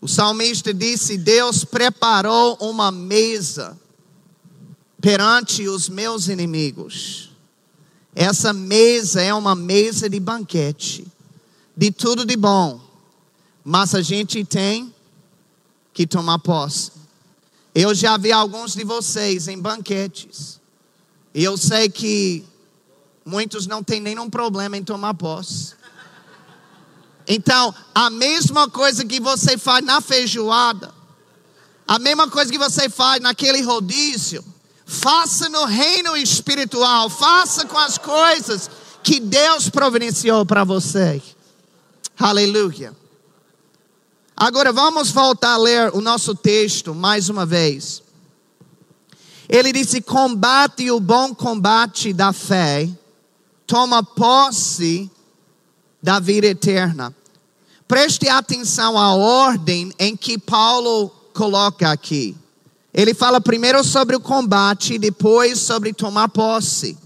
O 0.00 0.06
salmista 0.06 0.72
disse: 0.72 1.18
Deus 1.18 1.64
preparou 1.64 2.56
uma 2.60 2.90
mesa 2.90 3.78
perante 5.00 5.68
os 5.68 5.88
meus 5.88 6.28
inimigos. 6.28 7.30
Essa 8.14 8.52
mesa 8.52 9.22
é 9.22 9.32
uma 9.32 9.54
mesa 9.54 10.08
de 10.08 10.18
banquete, 10.18 11.06
de 11.76 11.90
tudo 11.90 12.24
de 12.24 12.36
bom, 12.36 12.80
mas 13.64 13.94
a 13.94 14.02
gente 14.02 14.44
tem 14.44 14.92
que 15.92 16.06
tomar 16.06 16.38
posse. 16.40 16.92
Eu 17.74 17.94
já 17.94 18.16
vi 18.16 18.32
alguns 18.32 18.74
de 18.74 18.82
vocês 18.82 19.46
em 19.46 19.58
banquetes, 19.60 20.60
e 21.32 21.44
eu 21.44 21.56
sei 21.56 21.88
que 21.88 22.44
muitos 23.24 23.66
não 23.66 23.84
têm 23.84 24.00
nenhum 24.00 24.28
problema 24.28 24.76
em 24.76 24.82
tomar 24.82 25.14
posse. 25.14 25.77
Então, 27.28 27.74
a 27.94 28.08
mesma 28.08 28.70
coisa 28.70 29.04
que 29.04 29.20
você 29.20 29.58
faz 29.58 29.84
na 29.84 30.00
feijoada, 30.00 30.94
a 31.86 31.98
mesma 31.98 32.26
coisa 32.28 32.50
que 32.50 32.56
você 32.56 32.88
faz 32.88 33.20
naquele 33.20 33.60
rodízio, 33.60 34.42
faça 34.86 35.50
no 35.50 35.66
reino 35.66 36.16
espiritual, 36.16 37.10
faça 37.10 37.66
com 37.66 37.76
as 37.76 37.98
coisas 37.98 38.70
que 39.02 39.20
Deus 39.20 39.68
providenciou 39.68 40.46
para 40.46 40.64
você. 40.64 41.22
Aleluia. 42.18 42.96
Agora 44.34 44.72
vamos 44.72 45.10
voltar 45.10 45.54
a 45.54 45.58
ler 45.58 45.94
o 45.94 46.00
nosso 46.00 46.34
texto 46.34 46.94
mais 46.94 47.28
uma 47.28 47.44
vez. 47.44 48.02
Ele 49.46 49.72
disse: 49.72 50.00
combate 50.00 50.90
o 50.90 50.98
bom 50.98 51.34
combate 51.34 52.12
da 52.14 52.32
fé, 52.32 52.88
toma 53.66 54.02
posse 54.02 55.10
da 56.02 56.20
vida 56.20 56.46
eterna. 56.46 57.14
Preste 57.88 58.28
atenção 58.28 58.98
à 58.98 59.14
ordem 59.14 59.90
em 59.98 60.14
que 60.14 60.36
Paulo 60.36 61.08
coloca 61.32 61.90
aqui. 61.90 62.36
Ele 62.92 63.14
fala 63.14 63.40
primeiro 63.40 63.82
sobre 63.82 64.14
o 64.14 64.20
combate, 64.20 64.98
depois 64.98 65.58
sobre 65.58 65.94
tomar 65.94 66.28
posse. 66.28 66.98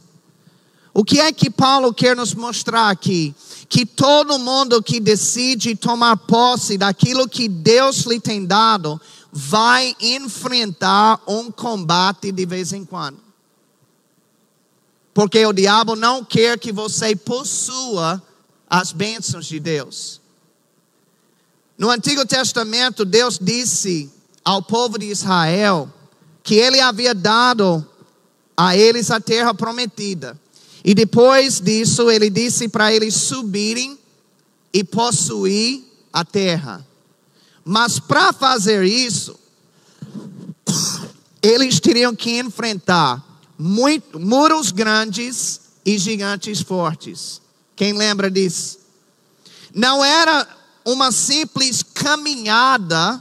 O 0.92 1.04
que 1.04 1.20
é 1.20 1.32
que 1.32 1.48
Paulo 1.48 1.94
quer 1.94 2.16
nos 2.16 2.34
mostrar 2.34 2.90
aqui? 2.90 3.32
Que 3.68 3.86
todo 3.86 4.40
mundo 4.40 4.82
que 4.82 4.98
decide 4.98 5.76
tomar 5.76 6.16
posse 6.16 6.76
daquilo 6.76 7.28
que 7.28 7.48
Deus 7.48 7.98
lhe 8.00 8.18
tem 8.18 8.44
dado, 8.44 9.00
vai 9.30 9.94
enfrentar 10.00 11.20
um 11.28 11.50
combate 11.50 12.32
de 12.32 12.44
vez 12.44 12.72
em 12.72 12.84
quando. 12.84 13.18
Porque 15.14 15.46
o 15.46 15.52
diabo 15.52 15.94
não 15.94 16.24
quer 16.24 16.58
que 16.58 16.72
você 16.72 17.14
possua 17.14 18.20
as 18.68 18.92
bênçãos 18.92 19.46
de 19.46 19.60
Deus. 19.60 20.21
No 21.82 21.90
Antigo 21.90 22.24
Testamento, 22.24 23.04
Deus 23.04 23.40
disse 23.42 24.08
ao 24.44 24.62
povo 24.62 24.96
de 24.96 25.06
Israel 25.06 25.92
que 26.40 26.54
ele 26.54 26.78
havia 26.78 27.12
dado 27.12 27.84
a 28.56 28.76
eles 28.76 29.10
a 29.10 29.20
terra 29.20 29.52
prometida. 29.52 30.40
E 30.84 30.94
depois 30.94 31.58
disso, 31.58 32.08
ele 32.08 32.30
disse 32.30 32.68
para 32.68 32.94
eles 32.94 33.14
subirem 33.14 33.98
e 34.72 34.84
possuir 34.84 35.82
a 36.12 36.24
terra. 36.24 36.86
Mas 37.64 37.98
para 37.98 38.32
fazer 38.32 38.84
isso, 38.84 39.36
eles 41.42 41.80
teriam 41.80 42.14
que 42.14 42.38
enfrentar 42.38 43.42
muito, 43.58 44.20
muros 44.20 44.70
grandes 44.70 45.60
e 45.84 45.98
gigantes 45.98 46.60
fortes. 46.60 47.42
Quem 47.74 47.92
lembra 47.92 48.30
disso? 48.30 48.78
Não 49.74 50.04
era 50.04 50.61
uma 50.84 51.12
simples 51.12 51.82
caminhada 51.82 53.20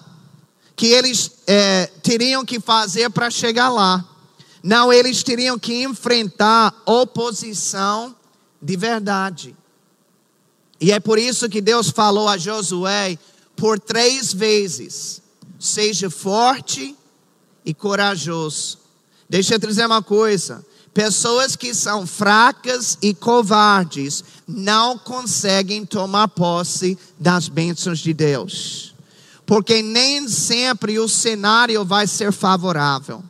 que 0.75 0.87
eles 0.87 1.31
é, 1.45 1.87
teriam 2.01 2.43
que 2.43 2.59
fazer 2.59 3.09
para 3.09 3.29
chegar 3.29 3.69
lá. 3.69 4.03
Não, 4.63 4.91
eles 4.91 5.23
teriam 5.23 5.57
que 5.57 5.83
enfrentar 5.83 6.73
oposição 6.85 8.15
de 8.61 8.75
verdade. 8.77 9.55
E 10.79 10.91
é 10.91 10.99
por 10.99 11.19
isso 11.19 11.49
que 11.49 11.61
Deus 11.61 11.89
falou 11.89 12.27
a 12.27 12.37
Josué 12.37 13.17
por 13.55 13.79
três 13.79 14.33
vezes: 14.33 15.21
seja 15.59 16.09
forte 16.09 16.95
e 17.65 17.73
corajoso. 17.73 18.79
Deixa 19.29 19.55
eu 19.55 19.59
te 19.59 19.67
dizer 19.67 19.85
uma 19.85 20.01
coisa: 20.01 20.65
Pessoas 20.93 21.55
que 21.55 21.73
são 21.73 22.05
fracas 22.05 22.97
e 23.01 23.13
covardes 23.13 24.23
não 24.45 24.97
conseguem 24.97 25.85
tomar 25.85 26.27
posse 26.27 26.97
das 27.17 27.47
bênçãos 27.47 27.99
de 27.99 28.13
Deus. 28.13 28.93
Porque 29.45 29.81
nem 29.81 30.27
sempre 30.27 30.99
o 30.99 31.07
cenário 31.07 31.85
vai 31.85 32.07
ser 32.07 32.33
favorável. 32.33 33.23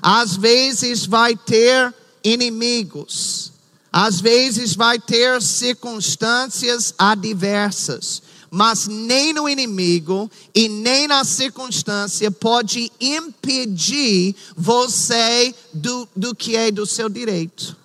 Às 0.00 0.36
vezes 0.36 1.04
vai 1.04 1.36
ter 1.36 1.92
inimigos. 2.22 3.52
Às 3.92 4.20
vezes 4.20 4.74
vai 4.74 4.98
ter 5.00 5.42
circunstâncias 5.42 6.94
adversas 6.96 8.22
mas 8.50 8.88
nem 8.88 9.32
no 9.32 9.48
inimigo 9.48 10.28
e 10.52 10.68
nem 10.68 11.06
na 11.06 11.22
circunstância 11.24 12.30
pode 12.30 12.90
impedir 13.00 14.34
você 14.56 15.54
do, 15.72 16.08
do 16.16 16.34
que 16.34 16.56
é 16.56 16.70
do 16.70 16.84
seu 16.84 17.08
direito. 17.08 17.76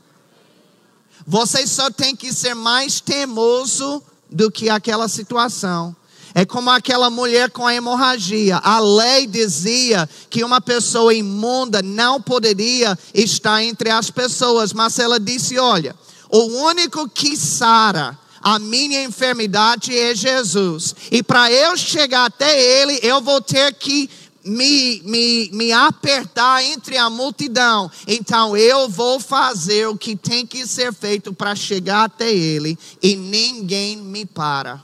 Você 1.28 1.68
só 1.68 1.92
tem 1.92 2.16
que 2.16 2.34
ser 2.34 2.56
mais 2.56 3.00
teimoso 3.00 4.02
do 4.30 4.50
que 4.50 4.70
aquela 4.70 5.08
situação. 5.08 5.96
É 6.34 6.46
como 6.46 6.70
aquela 6.70 7.10
mulher 7.10 7.50
com 7.50 7.66
a 7.66 7.74
hemorragia. 7.74 8.58
A 8.58 8.80
lei 8.80 9.26
dizia 9.26 10.10
que 10.30 10.44
uma 10.44 10.60
pessoa 10.60 11.14
imunda 11.14 11.82
não 11.82 12.22
poderia 12.22 12.98
estar 13.14 13.64
entre 13.64 13.90
as 13.90 14.12
pessoas, 14.12 14.74
mas 14.74 15.00
ela 15.00 15.18
disse: 15.20 15.58
olha, 15.58 15.96
o 16.30 16.44
único 16.68 17.08
que 17.08 17.38
sara 17.38 18.20
a 18.46 18.60
minha 18.60 19.04
enfermidade 19.04 19.98
é 19.98 20.14
Jesus. 20.14 20.96
E 21.12 21.24
para 21.24 21.52
eu 21.52 21.76
chegar 21.76 22.26
até 22.26 22.62
Ele, 22.62 23.00
eu 23.02 23.20
vou 23.20 23.42
ter 23.42 23.74
que 23.74 24.08
me, 24.46 25.02
me, 25.04 25.50
me 25.52 25.74
apertar 25.74 26.64
entre 26.64 26.96
a 26.96 27.10
multidão. 27.10 27.90
Então 28.06 28.56
eu 28.56 28.88
vou 28.88 29.20
fazer 29.20 29.88
o 29.88 29.98
que 29.98 30.16
tem 30.16 30.46
que 30.46 30.68
ser 30.68 30.94
feito 30.94 31.34
para 31.34 31.56
chegar 31.56 32.04
até 32.04 32.32
Ele. 32.32 32.78
E 33.02 33.16
ninguém 33.16 33.98
me 33.98 34.28
para. 34.28 34.80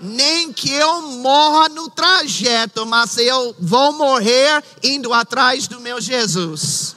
Nem 0.00 0.52
que 0.52 0.72
eu 0.72 1.02
morra 1.02 1.68
no 1.68 1.88
trajeto, 1.88 2.84
mas 2.84 3.16
eu 3.18 3.54
vou 3.60 3.92
morrer 3.92 4.64
indo 4.82 5.12
atrás 5.12 5.68
do 5.68 5.78
meu 5.78 6.00
Jesus. 6.00 6.96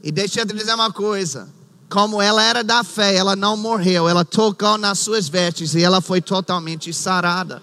E 0.00 0.12
deixa 0.12 0.42
eu 0.42 0.46
te 0.46 0.54
dizer 0.54 0.74
uma 0.74 0.92
coisa 0.92 1.57
como 1.88 2.20
ela 2.20 2.42
era 2.42 2.62
da 2.62 2.84
fé, 2.84 3.14
ela 3.14 3.34
não 3.34 3.56
morreu, 3.56 4.08
ela 4.08 4.24
tocou 4.24 4.76
nas 4.76 4.98
suas 4.98 5.28
vestes 5.28 5.74
e 5.74 5.82
ela 5.82 6.00
foi 6.00 6.20
totalmente 6.20 6.92
sarada. 6.92 7.62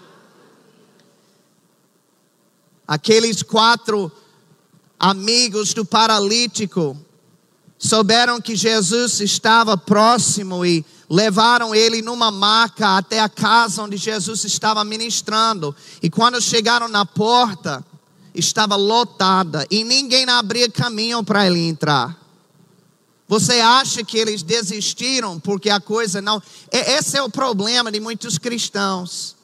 Aqueles 2.86 3.42
quatro 3.42 4.10
amigos 4.98 5.74
do 5.74 5.84
paralítico 5.84 6.96
souberam 7.78 8.40
que 8.40 8.56
Jesus 8.56 9.20
estava 9.20 9.76
próximo 9.76 10.64
e 10.64 10.84
levaram 11.08 11.74
ele 11.74 12.02
numa 12.02 12.30
maca 12.30 12.96
até 12.96 13.20
a 13.20 13.28
casa 13.28 13.82
onde 13.82 13.96
Jesus 13.96 14.44
estava 14.44 14.84
ministrando. 14.84 15.74
E 16.02 16.10
quando 16.10 16.40
chegaram 16.40 16.88
na 16.88 17.04
porta, 17.04 17.84
estava 18.34 18.76
lotada 18.76 19.66
e 19.70 19.84
ninguém 19.84 20.28
abria 20.28 20.70
caminho 20.70 21.22
para 21.22 21.46
ele 21.46 21.60
entrar. 21.60 22.25
Você 23.28 23.54
acha 23.60 24.04
que 24.04 24.16
eles 24.16 24.42
desistiram 24.42 25.40
porque 25.40 25.68
a 25.68 25.80
coisa 25.80 26.22
não. 26.22 26.40
Esse 26.70 27.16
é 27.16 27.22
o 27.22 27.30
problema 27.30 27.90
de 27.90 27.98
muitos 27.98 28.38
cristãos. 28.38 29.34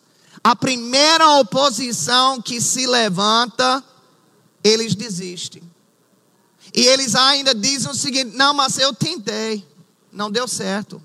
A 0.43 0.55
primeira 0.55 1.39
oposição 1.39 2.41
que 2.41 2.61
se 2.61 2.87
levanta, 2.87 3.83
eles 4.63 4.95
desistem. 4.95 5.63
E 6.75 6.81
eles 6.87 7.15
ainda 7.15 7.55
dizem 7.55 7.91
o 7.91 7.95
seguinte: 7.95 8.37
não, 8.37 8.55
mas 8.55 8.79
eu 8.79 8.95
tentei, 8.95 9.67
não 10.13 10.31
deu 10.31 10.47
certo. 10.47 11.03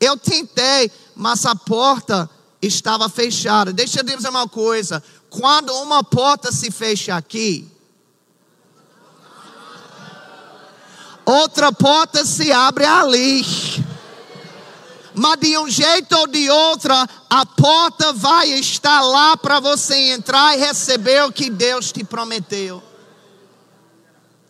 Eu 0.00 0.16
tentei, 0.16 0.90
mas 1.14 1.46
a 1.46 1.54
porta 1.54 2.28
estava 2.60 3.08
fechada. 3.08 3.72
Deixa 3.72 4.00
eu 4.00 4.04
dizer 4.04 4.28
uma 4.28 4.48
coisa: 4.48 5.02
quando 5.30 5.72
uma 5.74 6.02
porta 6.02 6.50
se 6.50 6.70
fecha 6.70 7.16
aqui, 7.16 7.71
outra 11.24 11.72
porta 11.72 12.24
se 12.24 12.52
abre 12.52 12.84
ali. 12.84 13.42
Mas 15.14 15.40
de 15.40 15.58
um 15.58 15.68
jeito 15.68 16.16
ou 16.16 16.26
de 16.26 16.48
outro, 16.48 16.92
a 17.28 17.46
porta 17.46 18.12
vai 18.12 18.48
estar 18.50 19.02
lá 19.02 19.36
para 19.36 19.60
você 19.60 20.12
entrar 20.12 20.56
e 20.56 20.60
receber 20.60 21.22
o 21.24 21.32
que 21.32 21.50
Deus 21.50 21.92
te 21.92 22.02
prometeu. 22.02 22.82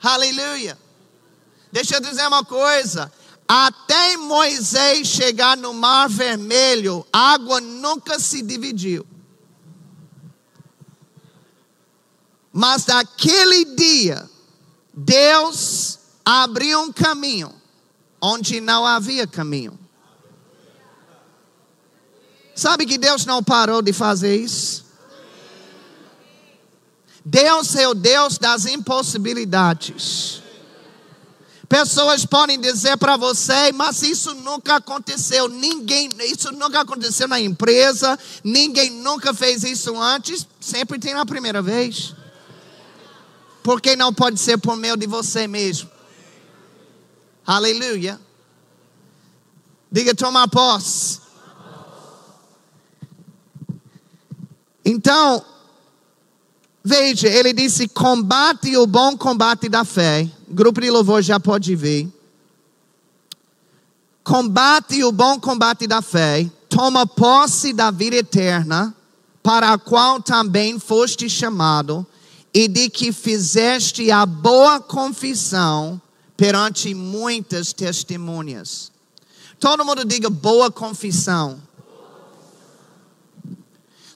Aleluia. 0.00 0.78
Deixa 1.70 1.96
eu 1.96 2.00
dizer 2.00 2.26
uma 2.26 2.44
coisa. 2.44 3.10
Até 3.48 4.16
Moisés 4.16 5.08
chegar 5.08 5.56
no 5.56 5.74
Mar 5.74 6.08
Vermelho, 6.08 7.04
a 7.12 7.32
água 7.32 7.60
nunca 7.60 8.18
se 8.18 8.40
dividiu. 8.40 9.06
Mas 12.52 12.86
naquele 12.86 13.64
dia, 13.74 14.28
Deus 14.92 15.98
abriu 16.24 16.80
um 16.80 16.92
caminho 16.92 17.52
onde 18.20 18.60
não 18.60 18.86
havia 18.86 19.26
caminho. 19.26 19.78
Sabe 22.54 22.86
que 22.86 22.98
Deus 22.98 23.24
não 23.24 23.42
parou 23.42 23.82
de 23.82 23.92
fazer 23.92 24.36
isso? 24.36 24.84
Deus 27.24 27.74
é 27.76 27.88
o 27.88 27.94
Deus 27.94 28.38
das 28.38 28.66
impossibilidades. 28.66 30.42
Pessoas 31.68 32.26
podem 32.26 32.60
dizer 32.60 32.98
para 32.98 33.16
você, 33.16 33.72
mas 33.72 34.02
isso 34.02 34.34
nunca 34.34 34.76
aconteceu. 34.76 35.48
Ninguém, 35.48 36.10
isso 36.30 36.52
nunca 36.52 36.80
aconteceu 36.80 37.26
na 37.26 37.40
empresa. 37.40 38.18
Ninguém 38.44 38.90
nunca 38.90 39.32
fez 39.32 39.64
isso 39.64 39.98
antes. 39.98 40.46
Sempre 40.60 40.98
tem 40.98 41.14
a 41.14 41.24
primeira 41.24 41.62
vez. 41.62 42.14
Por 43.62 43.80
que 43.80 43.96
não 43.96 44.12
pode 44.12 44.38
ser 44.38 44.58
por 44.58 44.76
meio 44.76 44.98
de 44.98 45.06
você 45.06 45.46
mesmo? 45.46 45.91
Aleluia. 47.46 48.20
Diga 49.90 50.14
tomar 50.14 50.48
posse. 50.48 51.20
Então, 54.84 55.44
veja, 56.84 57.28
ele 57.28 57.52
disse: 57.52 57.88
combate 57.88 58.76
o 58.76 58.86
bom 58.86 59.16
combate 59.16 59.68
da 59.68 59.84
fé. 59.84 60.28
grupo 60.48 60.80
de 60.80 60.90
louvor 60.90 61.22
já 61.22 61.38
pode 61.38 61.74
vir. 61.74 62.12
Combate 64.24 65.02
o 65.02 65.12
bom 65.12 65.38
combate 65.38 65.86
da 65.86 66.00
fé. 66.00 66.48
Toma 66.68 67.06
posse 67.06 67.72
da 67.72 67.90
vida 67.90 68.16
eterna, 68.16 68.94
para 69.42 69.72
a 69.72 69.78
qual 69.78 70.22
também 70.22 70.78
foste 70.78 71.28
chamado, 71.28 72.06
e 72.54 72.66
de 72.66 72.88
que 72.88 73.12
fizeste 73.12 74.10
a 74.10 74.24
boa 74.24 74.80
confissão 74.80 76.00
perante 76.36 76.94
muitas 76.94 77.72
testemunhas. 77.72 78.90
Todo 79.58 79.84
mundo 79.84 80.04
diga 80.04 80.28
boa 80.28 80.70
confissão. 80.70 81.60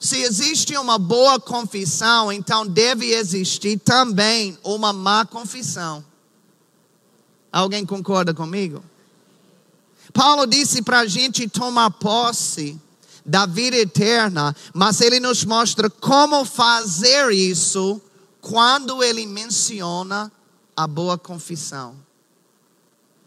Se 0.01 0.21
existe 0.23 0.77
uma 0.77 0.99
boa 0.99 1.41
confissão, 1.41 2.31
então 2.31 2.67
deve 2.67 3.13
existir 3.13 3.79
também 3.79 4.57
uma 4.63 4.93
má 4.93 5.25
confissão. 5.25 6.05
Alguém 7.53 7.85
concorda 7.87 8.35
comigo? 8.35 8.85
Paulo 10.13 10.47
disse 10.47 10.83
para 10.83 11.01
a 11.01 11.07
gente 11.07 11.49
tomar 11.49 11.91
posse 11.91 12.81
da 13.25 13.47
vida 13.47 13.77
eterna, 13.77 14.55
mas 14.73 15.01
ele 15.01 15.19
nos 15.19 15.45
mostra 15.45 15.91
como 15.91 16.45
fazer 16.45 17.33
isso 17.33 18.01
quando 18.41 19.03
ele 19.03 19.27
menciona 19.27 20.31
a 20.77 20.87
boa 20.87 21.19
confissão. 21.19 22.06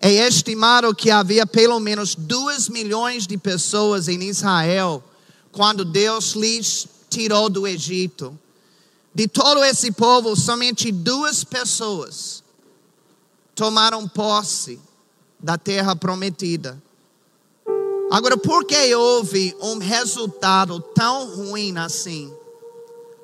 É 0.02 0.12
estimado 0.12 0.96
que 0.96 1.12
havia 1.12 1.46
pelo 1.46 1.80
menos 1.80 2.16
2 2.16 2.70
milhões 2.70 3.28
de 3.28 3.38
pessoas 3.38 4.08
em 4.08 4.24
Israel 4.24 5.04
quando 5.52 5.84
Deus 5.84 6.34
lhes 6.34 6.88
tirou 7.10 7.50
do 7.50 7.67
Egito. 7.67 8.38
De 9.13 9.28
todo 9.28 9.63
esse 9.63 9.92
povo, 9.92 10.36
somente 10.36 10.92
duas 10.92 11.44
pessoas 11.44 12.44
tomaram 13.54 14.08
posse 14.08 14.80
da 15.38 15.58
terra 15.58 15.94
prometida. 15.94 16.82
Agora, 18.10 18.38
por 18.38 18.63
que 18.63 18.96
houve 18.96 19.54
um 19.62 19.78
resultado 19.80 20.80
tão 20.80 21.36
ruim 21.36 21.78
assim? 21.78 22.34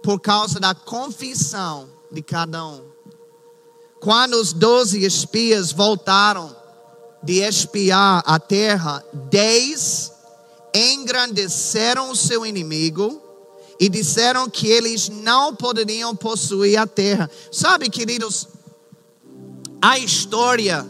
Por 0.04 0.20
causa 0.20 0.60
da 0.60 0.76
confissão 0.76 1.89
de 2.12 2.22
cada 2.22 2.66
um. 2.66 2.82
Quando 4.02 4.34
os 4.34 4.52
doze 4.52 5.04
espias 5.06 5.72
voltaram 5.72 6.56
de 7.26 7.39
espiar 7.41 8.23
a 8.26 8.39
terra, 8.39 9.03
dez 9.30 10.11
engrandeceram 10.73 12.11
o 12.11 12.15
seu 12.15 12.45
inimigo 12.45 13.21
e 13.80 13.89
disseram 13.89 14.49
que 14.49 14.67
eles 14.67 15.09
não 15.09 15.55
poderiam 15.55 16.15
possuir 16.15 16.78
a 16.78 16.86
terra. 16.86 17.30
Sabe, 17.51 17.89
queridos, 17.89 18.47
a 19.82 19.97
história 19.97 20.86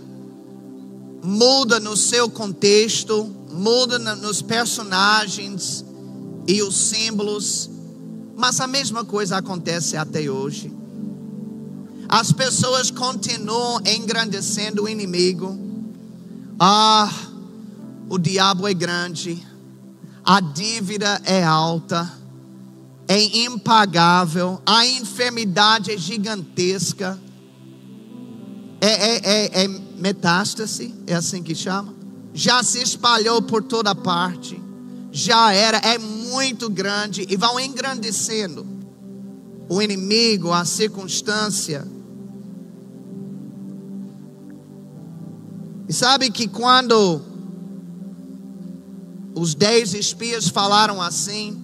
muda 1.23 1.79
no 1.79 1.95
seu 1.97 2.29
contexto, 2.29 3.23
muda 3.51 3.97
nos 3.97 4.41
personagens 4.41 5.83
e 6.47 6.61
os 6.61 6.75
símbolos, 6.75 7.69
mas 8.35 8.59
a 8.59 8.67
mesma 8.67 9.03
coisa 9.03 9.37
acontece 9.37 9.97
até 9.97 10.29
hoje. 10.29 10.71
As 12.07 12.31
pessoas 12.31 12.91
continuam 12.91 13.81
engrandecendo 13.85 14.83
o 14.83 14.89
inimigo. 14.89 15.64
Ah, 16.59 17.11
o 18.09 18.17
diabo 18.17 18.67
é 18.67 18.73
grande, 18.73 19.45
a 20.23 20.39
dívida 20.39 21.21
é 21.25 21.43
alta, 21.43 22.11
é 23.07 23.21
impagável, 23.39 24.61
a 24.65 24.85
enfermidade 24.85 25.91
é 25.91 25.97
gigantesca. 25.97 27.19
É, 28.81 28.87
é, 28.87 29.21
é, 29.23 29.63
é 29.63 29.67
metástase, 29.67 30.93
é 31.07 31.15
assim 31.15 31.41
que 31.41 31.55
chama. 31.55 31.93
Já 32.33 32.61
se 32.63 32.81
espalhou 32.81 33.41
por 33.41 33.63
toda 33.63 33.95
parte, 33.95 34.61
já 35.11 35.53
era, 35.53 35.77
é 35.77 35.97
muito 35.97 36.69
grande 36.69 37.25
e 37.29 37.35
vão 37.35 37.59
engrandecendo 37.59 38.65
o 39.69 39.81
inimigo, 39.81 40.51
a 40.51 40.65
circunstância. 40.65 41.87
E 45.87 45.93
sabe 45.93 46.31
que 46.31 46.47
quando 46.47 47.21
os 49.35 49.53
dez 49.53 49.93
espias 49.93 50.47
falaram 50.47 51.01
assim, 51.01 51.61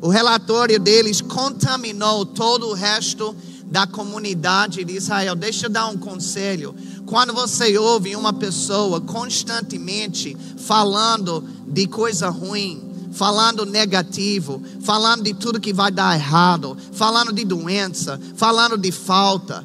o 0.00 0.08
relatório 0.08 0.78
deles 0.78 1.20
contaminou 1.20 2.24
todo 2.24 2.68
o 2.68 2.74
resto 2.74 3.34
da 3.64 3.86
comunidade 3.86 4.84
de 4.84 4.94
Israel. 4.94 5.34
Deixa 5.34 5.66
eu 5.66 5.70
dar 5.70 5.86
um 5.86 5.96
conselho. 5.96 6.74
Quando 7.06 7.32
você 7.32 7.76
ouve 7.76 8.14
uma 8.14 8.32
pessoa 8.32 9.00
constantemente 9.00 10.36
falando 10.58 11.42
de 11.66 11.88
coisa 11.88 12.28
ruim, 12.28 13.08
falando 13.12 13.66
negativo, 13.66 14.62
falando 14.82 15.24
de 15.24 15.34
tudo 15.34 15.60
que 15.60 15.72
vai 15.72 15.90
dar 15.90 16.14
errado, 16.14 16.76
falando 16.92 17.32
de 17.32 17.44
doença, 17.44 18.20
falando 18.36 18.76
de 18.76 18.92
falta, 18.92 19.64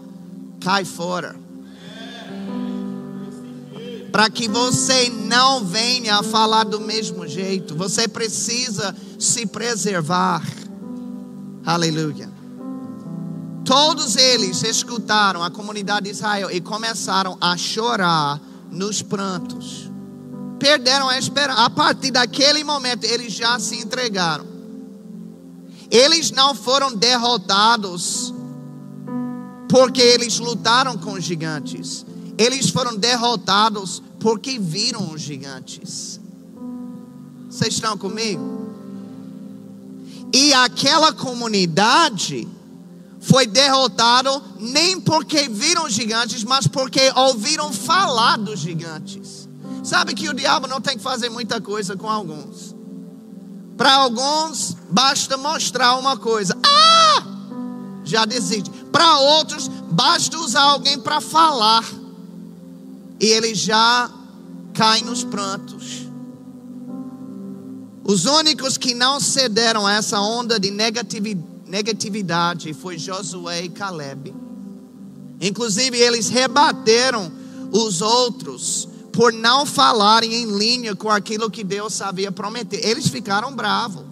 cai 0.60 0.84
fora 0.84 1.49
para 4.12 4.30
que 4.30 4.48
você 4.48 5.10
não 5.10 5.64
venha 5.64 6.18
a 6.18 6.24
falar 6.24 6.64
do 6.64 6.80
mesmo 6.80 7.28
jeito. 7.28 7.76
Você 7.76 8.08
precisa 8.08 8.96
se 9.18 9.46
preservar. 9.46 10.44
Aleluia. 11.66 12.30
Todos 13.64 14.16
eles 14.16 14.64
escutaram 14.64 15.44
a 15.44 15.52
comunidade 15.52 16.06
de 16.06 16.12
Israel 16.12 16.50
e 16.52 16.60
começaram 16.60 17.38
a 17.40 17.56
chorar 17.56 18.42
nos 18.72 19.02
prantos. 19.02 19.90
Perderam 20.58 21.08
a 21.08 21.18
esperança. 21.18 21.66
A 21.66 21.70
partir 21.70 22.12
daquele 22.12 22.64
momento, 22.64 23.04
eles 23.04 23.32
já 23.32 23.60
se 23.60 23.78
entregaram. 23.78 24.46
Eles 25.92 26.32
não 26.32 26.54
foram 26.56 26.96
derrotados 26.96 28.34
porque 29.70 30.02
eles 30.02 30.40
lutaram 30.40 30.98
com 30.98 31.14
os 31.14 31.24
gigantes. 31.24 32.06
Eles 32.40 32.70
foram 32.70 32.96
derrotados 32.96 34.02
porque 34.18 34.58
viram 34.58 35.12
os 35.12 35.20
gigantes. 35.20 36.22
Vocês 37.50 37.74
estão 37.74 37.98
comigo? 37.98 38.70
E 40.34 40.54
aquela 40.54 41.12
comunidade 41.12 42.48
foi 43.20 43.46
derrotada 43.46 44.42
nem 44.58 45.02
porque 45.02 45.50
viram 45.50 45.90
gigantes, 45.90 46.46
mas 46.46 46.66
porque 46.66 47.12
ouviram 47.14 47.74
falar 47.74 48.38
dos 48.38 48.62
gigantes. 48.62 49.50
Sabe 49.84 50.14
que 50.14 50.30
o 50.30 50.34
diabo 50.34 50.66
não 50.66 50.80
tem 50.80 50.96
que 50.96 51.04
fazer 51.04 51.28
muita 51.28 51.60
coisa 51.60 51.98
com 51.98 52.10
alguns. 52.10 52.74
Para 53.76 53.96
alguns, 53.96 54.78
basta 54.90 55.36
mostrar 55.36 55.98
uma 55.98 56.16
coisa. 56.16 56.58
Ah! 56.66 57.22
Já 58.06 58.24
desiste. 58.24 58.70
Para 58.94 59.20
outros, 59.20 59.68
basta 59.68 60.38
usar 60.38 60.62
alguém 60.62 60.98
para 60.98 61.20
falar 61.20 61.84
e 63.20 63.26
ele 63.26 63.54
já 63.54 64.10
cai 64.74 65.02
nos 65.02 65.24
prantos. 65.24 66.08
Os 68.04 68.26
únicos 68.26 68.78
que 68.78 68.94
não 68.94 69.20
cederam 69.20 69.86
a 69.86 69.94
essa 69.94 70.20
onda 70.20 70.60
de 70.60 70.72
negatividade 70.72 72.74
foi 72.74 72.98
Josué 72.98 73.66
e 73.66 73.70
Caleb. 73.70 74.34
Inclusive, 75.42 75.98
eles 75.98 76.28
rebateram 76.28 77.32
os 77.72 78.02
outros 78.02 78.88
por 79.14 79.32
não 79.32 79.66
falarem 79.66 80.34
em 80.34 80.58
linha 80.58 80.96
com 80.96 81.10
aquilo 81.10 81.52
que 81.52 81.64
Deus 81.64 82.02
havia 82.02 82.32
prometido. 82.32 82.84
Eles 82.84 83.08
ficaram 83.08 83.54
bravos. 83.54 84.06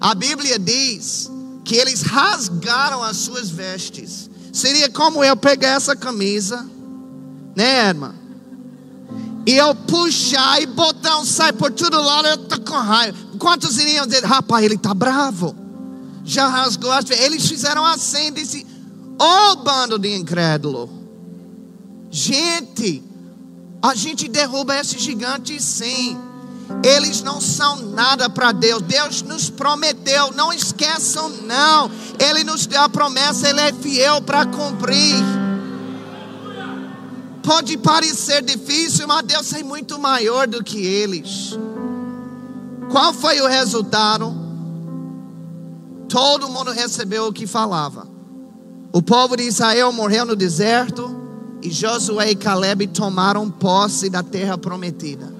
A 0.00 0.14
Bíblia 0.14 0.58
diz 0.58 1.30
que 1.64 1.76
eles 1.76 2.02
rasgaram 2.02 3.02
as 3.02 3.16
suas 3.16 3.48
vestes. 3.48 4.28
Seria 4.52 4.90
como 4.90 5.24
eu 5.24 5.36
pegar 5.36 5.70
essa 5.70 5.96
camisa 5.96 6.68
né, 7.58 7.88
irmã? 7.88 8.14
E 9.44 9.56
eu 9.56 9.74
puxar 9.74 10.62
e 10.62 10.68
um 11.18 11.24
sai 11.24 11.52
por 11.52 11.72
todo 11.72 12.00
lado, 12.00 12.28
eu 12.28 12.38
tô 12.38 12.60
com 12.60 12.78
raiva. 12.78 13.18
Quantos 13.36 13.78
iriam 13.78 14.06
dizer, 14.06 14.24
rapaz, 14.24 14.64
ele 14.64 14.78
tá 14.78 14.94
bravo? 14.94 15.56
Já 16.24 16.46
rasgou 16.46 16.92
as 16.92 17.10
Eles 17.10 17.48
fizeram 17.48 17.84
assim, 17.84 18.32
disse, 18.32 18.64
ô 19.20 19.24
oh, 19.24 19.56
bando 19.56 19.98
de 19.98 20.14
incrédulo. 20.14 20.88
Gente, 22.10 23.02
a 23.82 23.92
gente 23.94 24.28
derruba 24.28 24.76
esse 24.76 24.96
gigante 24.96 25.60
sim. 25.60 26.16
Eles 26.84 27.22
não 27.22 27.40
são 27.40 27.76
nada 27.90 28.30
para 28.30 28.52
Deus. 28.52 28.82
Deus 28.82 29.22
nos 29.22 29.50
prometeu, 29.50 30.32
não 30.32 30.52
esqueçam, 30.52 31.28
não. 31.42 31.90
Ele 32.20 32.44
nos 32.44 32.66
deu 32.66 32.82
a 32.82 32.88
promessa, 32.88 33.48
Ele 33.48 33.60
é 33.60 33.72
fiel 33.72 34.20
para 34.20 34.46
cumprir. 34.46 35.47
Pode 37.48 37.78
parecer 37.78 38.42
difícil, 38.42 39.08
mas 39.08 39.24
Deus 39.24 39.54
é 39.54 39.62
muito 39.62 39.98
maior 39.98 40.46
do 40.46 40.62
que 40.62 40.84
eles. 40.84 41.58
Qual 42.90 43.10
foi 43.14 43.40
o 43.40 43.46
resultado? 43.46 44.36
Todo 46.10 46.50
mundo 46.50 46.72
recebeu 46.72 47.26
o 47.26 47.32
que 47.32 47.46
falava. 47.46 48.06
O 48.92 49.00
povo 49.00 49.34
de 49.34 49.44
Israel 49.44 49.90
morreu 49.92 50.26
no 50.26 50.36
deserto 50.36 51.10
e 51.62 51.70
Josué 51.70 52.32
e 52.32 52.36
Caleb 52.36 52.86
tomaram 52.88 53.50
posse 53.50 54.10
da 54.10 54.22
terra 54.22 54.58
prometida. 54.58 55.32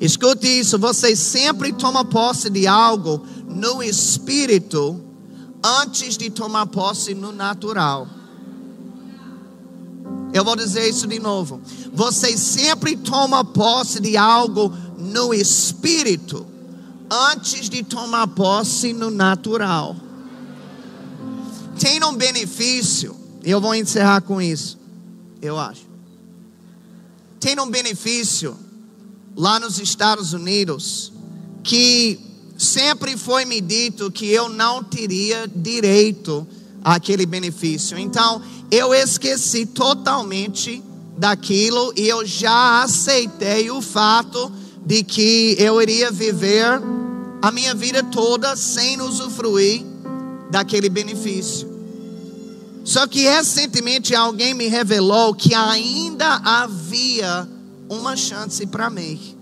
Escute 0.00 0.46
isso, 0.46 0.78
você 0.78 1.14
sempre 1.14 1.74
toma 1.74 2.02
posse 2.02 2.48
de 2.48 2.66
algo 2.66 3.22
no 3.46 3.82
espírito 3.82 4.98
antes 5.62 6.16
de 6.16 6.30
tomar 6.30 6.64
posse 6.64 7.12
no 7.12 7.30
natural. 7.30 8.21
Eu 10.32 10.44
vou 10.44 10.56
dizer 10.56 10.88
isso 10.88 11.06
de 11.06 11.18
novo. 11.18 11.60
Você 11.92 12.36
sempre 12.36 12.96
toma 12.96 13.44
posse 13.44 14.00
de 14.00 14.16
algo 14.16 14.72
no 14.98 15.34
espírito 15.34 16.46
antes 17.10 17.68
de 17.68 17.82
tomar 17.82 18.28
posse 18.28 18.92
no 18.92 19.10
natural. 19.10 19.94
Tem 21.78 22.02
um 22.04 22.14
benefício, 22.14 23.14
eu 23.42 23.60
vou 23.60 23.74
encerrar 23.74 24.22
com 24.22 24.40
isso, 24.40 24.78
eu 25.42 25.58
acho. 25.58 25.82
Tem 27.38 27.58
um 27.58 27.68
benefício 27.68 28.56
lá 29.36 29.58
nos 29.58 29.78
Estados 29.78 30.32
Unidos 30.32 31.12
que 31.62 32.18
sempre 32.56 33.16
foi 33.16 33.44
me 33.44 33.60
dito 33.60 34.10
que 34.10 34.26
eu 34.26 34.48
não 34.48 34.82
teria 34.82 35.50
direito 35.52 36.46
àquele 36.84 37.26
benefício. 37.26 37.98
Então, 37.98 38.42
eu 38.70 38.94
esqueci 38.94 39.66
totalmente 39.66 40.82
daquilo 41.16 41.92
e 41.96 42.08
eu 42.08 42.26
já 42.26 42.82
aceitei 42.82 43.70
o 43.70 43.80
fato 43.80 44.50
de 44.84 45.02
que 45.02 45.54
eu 45.58 45.80
iria 45.80 46.10
viver 46.10 46.80
a 47.40 47.50
minha 47.50 47.74
vida 47.74 48.02
toda 48.02 48.56
sem 48.56 49.00
usufruir 49.00 49.84
daquele 50.50 50.88
benefício. 50.88 51.70
Só 52.84 53.06
que 53.06 53.22
recentemente 53.22 54.14
alguém 54.14 54.54
me 54.54 54.66
revelou 54.66 55.34
que 55.34 55.54
ainda 55.54 56.40
havia 56.44 57.48
uma 57.88 58.16
chance 58.16 58.66
para 58.66 58.90
mim. 58.90 59.36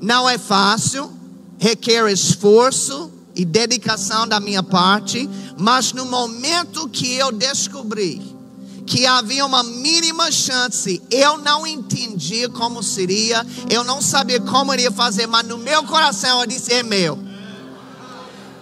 Não 0.00 0.28
é 0.28 0.38
fácil, 0.38 1.10
requer 1.58 2.10
esforço, 2.10 3.10
e 3.38 3.44
dedicação 3.44 4.26
da 4.26 4.40
minha 4.40 4.64
parte, 4.64 5.30
mas 5.56 5.92
no 5.92 6.04
momento 6.04 6.88
que 6.88 7.14
eu 7.14 7.30
descobri 7.30 8.36
que 8.84 9.06
havia 9.06 9.46
uma 9.46 9.62
mínima 9.62 10.32
chance, 10.32 11.00
eu 11.08 11.38
não 11.38 11.64
entendia 11.64 12.48
como 12.48 12.82
seria, 12.82 13.46
eu 13.70 13.84
não 13.84 14.02
sabia 14.02 14.40
como 14.40 14.74
iria 14.74 14.90
fazer, 14.90 15.28
mas 15.28 15.46
no 15.46 15.56
meu 15.56 15.84
coração 15.84 16.40
eu 16.40 16.46
disse: 16.48 16.72
é 16.72 16.82
meu. 16.82 17.16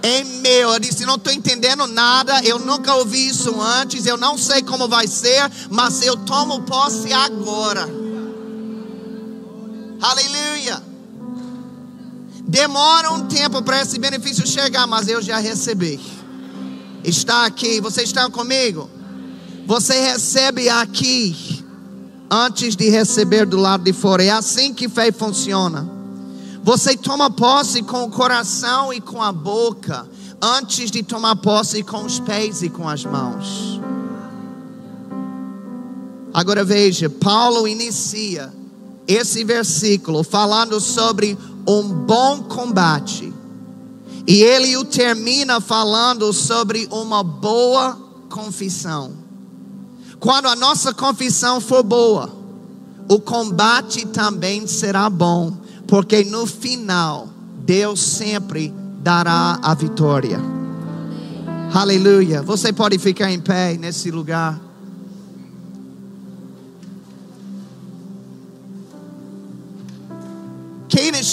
é 0.03 0.23
meu. 0.25 0.75
Eu 0.75 0.79
disse: 0.79 1.07
não 1.07 1.15
estou 1.15 1.33
entendendo 1.33 1.87
nada, 1.87 2.43
eu 2.43 2.59
nunca 2.59 2.97
ouvi 2.97 3.29
isso 3.29 3.59
antes, 3.59 4.05
eu 4.05 4.19
não 4.19 4.37
sei 4.37 4.63
como 4.63 4.89
vai 4.89 5.07
ser, 5.07 5.51
mas 5.71 6.03
eu 6.03 6.19
tomo 6.19 6.63
posse 6.65 7.15
agora. 7.15 7.89
Aleluia. 10.03 10.96
Demora 12.47 13.11
um 13.11 13.27
tempo 13.27 13.61
para 13.61 13.83
esse 13.83 13.99
benefício 13.99 14.47
chegar, 14.47 14.87
mas 14.87 15.09
eu 15.09 15.21
já 15.21 15.39
recebi. 15.39 15.99
Está 17.03 17.45
aqui, 17.45 17.81
você 17.81 18.03
está 18.03 18.31
comigo? 18.31 18.89
Você 19.67 20.01
recebe 20.01 20.69
aqui 20.69 21.65
antes 22.31 22.77
de 22.77 22.89
receber 22.89 23.47
do 23.47 23.57
lado 23.57 23.83
de 23.83 23.93
fora. 23.93 24.23
É 24.23 24.31
assim 24.31 24.73
que 24.73 24.89
fé 24.89 25.11
funciona. 25.11 25.89
Você 26.63 26.97
toma 26.97 27.29
posse 27.31 27.83
com 27.83 28.05
o 28.05 28.11
coração 28.11 28.93
e 28.93 29.01
com 29.01 29.21
a 29.21 29.33
boca, 29.33 30.09
antes 30.41 30.91
de 30.91 31.03
tomar 31.03 31.37
posse 31.37 31.83
com 31.83 32.05
os 32.05 32.21
pés 32.21 32.63
e 32.63 32.69
com 32.69 32.89
as 32.89 33.05
mãos. 33.05 33.81
Agora 36.33 36.65
veja, 36.65 37.11
Paulo 37.11 37.67
inicia 37.67 38.53
esse 39.07 39.43
versículo 39.43 40.23
falando 40.23 40.81
sobre 40.81 41.37
um 41.67 41.83
bom 41.83 42.45
combate. 42.45 43.33
E 44.27 44.43
ele 44.43 44.77
o 44.77 44.85
termina 44.85 45.61
falando 45.61 46.33
sobre 46.33 46.89
uma 46.91 47.23
boa 47.23 47.99
confissão. 48.29 49.13
Quando 50.19 50.49
a 50.49 50.57
nossa 50.57 50.93
confissão 50.93 51.61
for 51.61 51.83
boa, 51.83 52.31
o 53.09 53.21
combate 53.21 54.07
também 54.07 54.67
será 54.67 55.09
bom, 55.09 55.53
porque 55.87 56.25
no 56.25 56.47
final 56.47 57.29
Deus 57.65 58.01
sempre 58.01 58.73
dará 59.01 59.59
a 59.63 59.75
vitória. 59.75 60.41
Aleluia. 61.73 62.43
Você 62.43 62.73
pode 62.73 62.99
ficar 62.99 63.31
em 63.31 63.39
pé 63.39 63.77
nesse 63.77 64.11
lugar. 64.11 64.66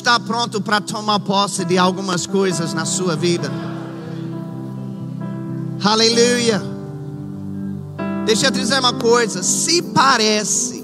Está 0.04 0.20
pronto 0.20 0.60
para 0.60 0.82
tomar 0.82 1.22
posse 1.22 1.64
de 1.64 1.78
algumas 1.78 2.28
coisas 2.28 2.74
na 2.74 2.84
sua 2.84 3.16
vida? 3.16 3.50
Aleluia. 5.82 6.62
Deixa 8.26 8.48
eu 8.48 8.52
dizer 8.52 8.80
uma 8.80 8.92
coisa: 8.92 9.42
se 9.42 9.82
parece 9.82 10.84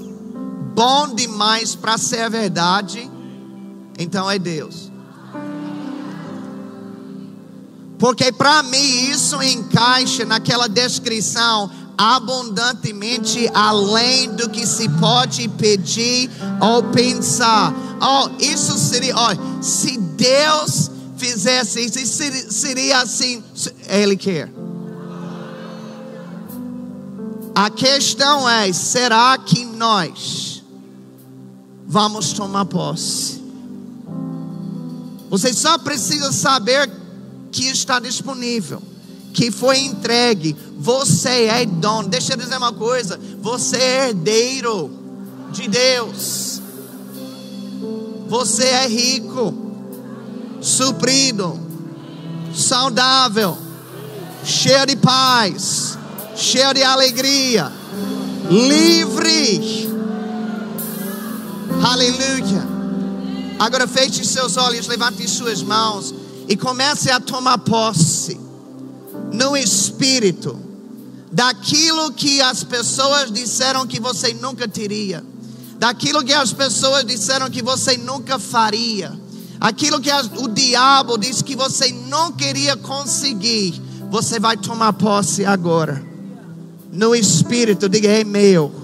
bom 0.74 1.14
demais 1.14 1.74
para 1.74 1.98
ser 1.98 2.30
verdade, 2.30 3.10
então 3.98 4.30
é 4.30 4.38
Deus. 4.38 4.90
Porque 7.98 8.32
para 8.32 8.62
mim 8.62 9.10
isso 9.10 9.42
encaixa 9.42 10.24
naquela 10.24 10.66
descrição 10.66 11.70
abundantemente 12.00 13.46
além 13.52 14.34
do 14.34 14.48
que 14.48 14.66
se 14.66 14.88
pode 14.88 15.46
pedir 15.48 16.30
ou 16.58 16.84
pensar. 16.84 17.74
Oh, 18.00 18.42
isso 18.42 18.78
seria, 18.78 19.14
oh, 19.14 19.62
se 19.62 19.98
Deus 19.98 20.90
fizesse 21.18 21.84
isso, 21.84 21.98
seria, 22.50 23.02
assim, 23.02 23.44
Ele 23.86 24.16
quer. 24.16 24.50
A 27.54 27.68
questão 27.68 28.48
é: 28.48 28.72
será 28.72 29.36
que 29.36 29.66
nós 29.66 30.64
vamos 31.86 32.32
tomar 32.32 32.64
posse? 32.64 33.42
Você 35.28 35.52
só 35.52 35.76
precisa 35.76 36.32
saber 36.32 36.90
que 37.52 37.66
está 37.66 38.00
disponível 38.00 38.89
que 39.32 39.50
foi 39.50 39.80
entregue. 39.80 40.56
Você 40.78 41.46
é 41.46 41.64
dono. 41.66 42.08
Deixa 42.08 42.32
eu 42.32 42.36
dizer 42.36 42.56
uma 42.56 42.72
coisa: 42.72 43.18
você 43.40 43.76
é 43.76 44.08
herdeiro 44.08 44.90
de 45.52 45.68
Deus. 45.68 46.60
Você 48.28 48.64
é 48.64 48.86
rico, 48.86 49.52
suprido, 50.60 51.58
saudável, 52.54 53.58
cheio 54.44 54.86
de 54.86 54.94
paz, 54.94 55.98
cheio 56.36 56.72
de 56.72 56.82
alegria, 56.82 57.72
livre. 58.48 59.90
Aleluia. 61.82 62.68
Agora 63.58 63.88
feche 63.88 64.24
seus 64.24 64.56
olhos, 64.56 64.86
levante 64.86 65.26
suas 65.28 65.60
mãos 65.60 66.14
e 66.48 66.56
comece 66.56 67.10
a 67.10 67.18
tomar 67.18 67.58
posse 67.58 68.49
no 69.32 69.56
espírito 69.56 70.58
daquilo 71.30 72.12
que 72.12 72.40
as 72.40 72.64
pessoas 72.64 73.30
disseram 73.30 73.86
que 73.86 74.00
você 74.00 74.34
nunca 74.34 74.66
teria, 74.66 75.24
daquilo 75.78 76.24
que 76.24 76.32
as 76.32 76.52
pessoas 76.52 77.04
disseram 77.04 77.48
que 77.48 77.62
você 77.62 77.96
nunca 77.96 78.38
faria, 78.38 79.12
aquilo 79.60 80.00
que 80.00 80.10
o 80.38 80.48
diabo 80.48 81.16
disse 81.16 81.44
que 81.44 81.54
você 81.54 81.92
não 82.08 82.32
queria 82.32 82.76
conseguir, 82.76 83.80
você 84.10 84.40
vai 84.40 84.56
tomar 84.56 84.92
posse 84.94 85.44
agora. 85.44 86.04
No 86.92 87.14
espírito, 87.14 87.88
diga: 87.88 88.08
é 88.08 88.24
meu, 88.24 88.79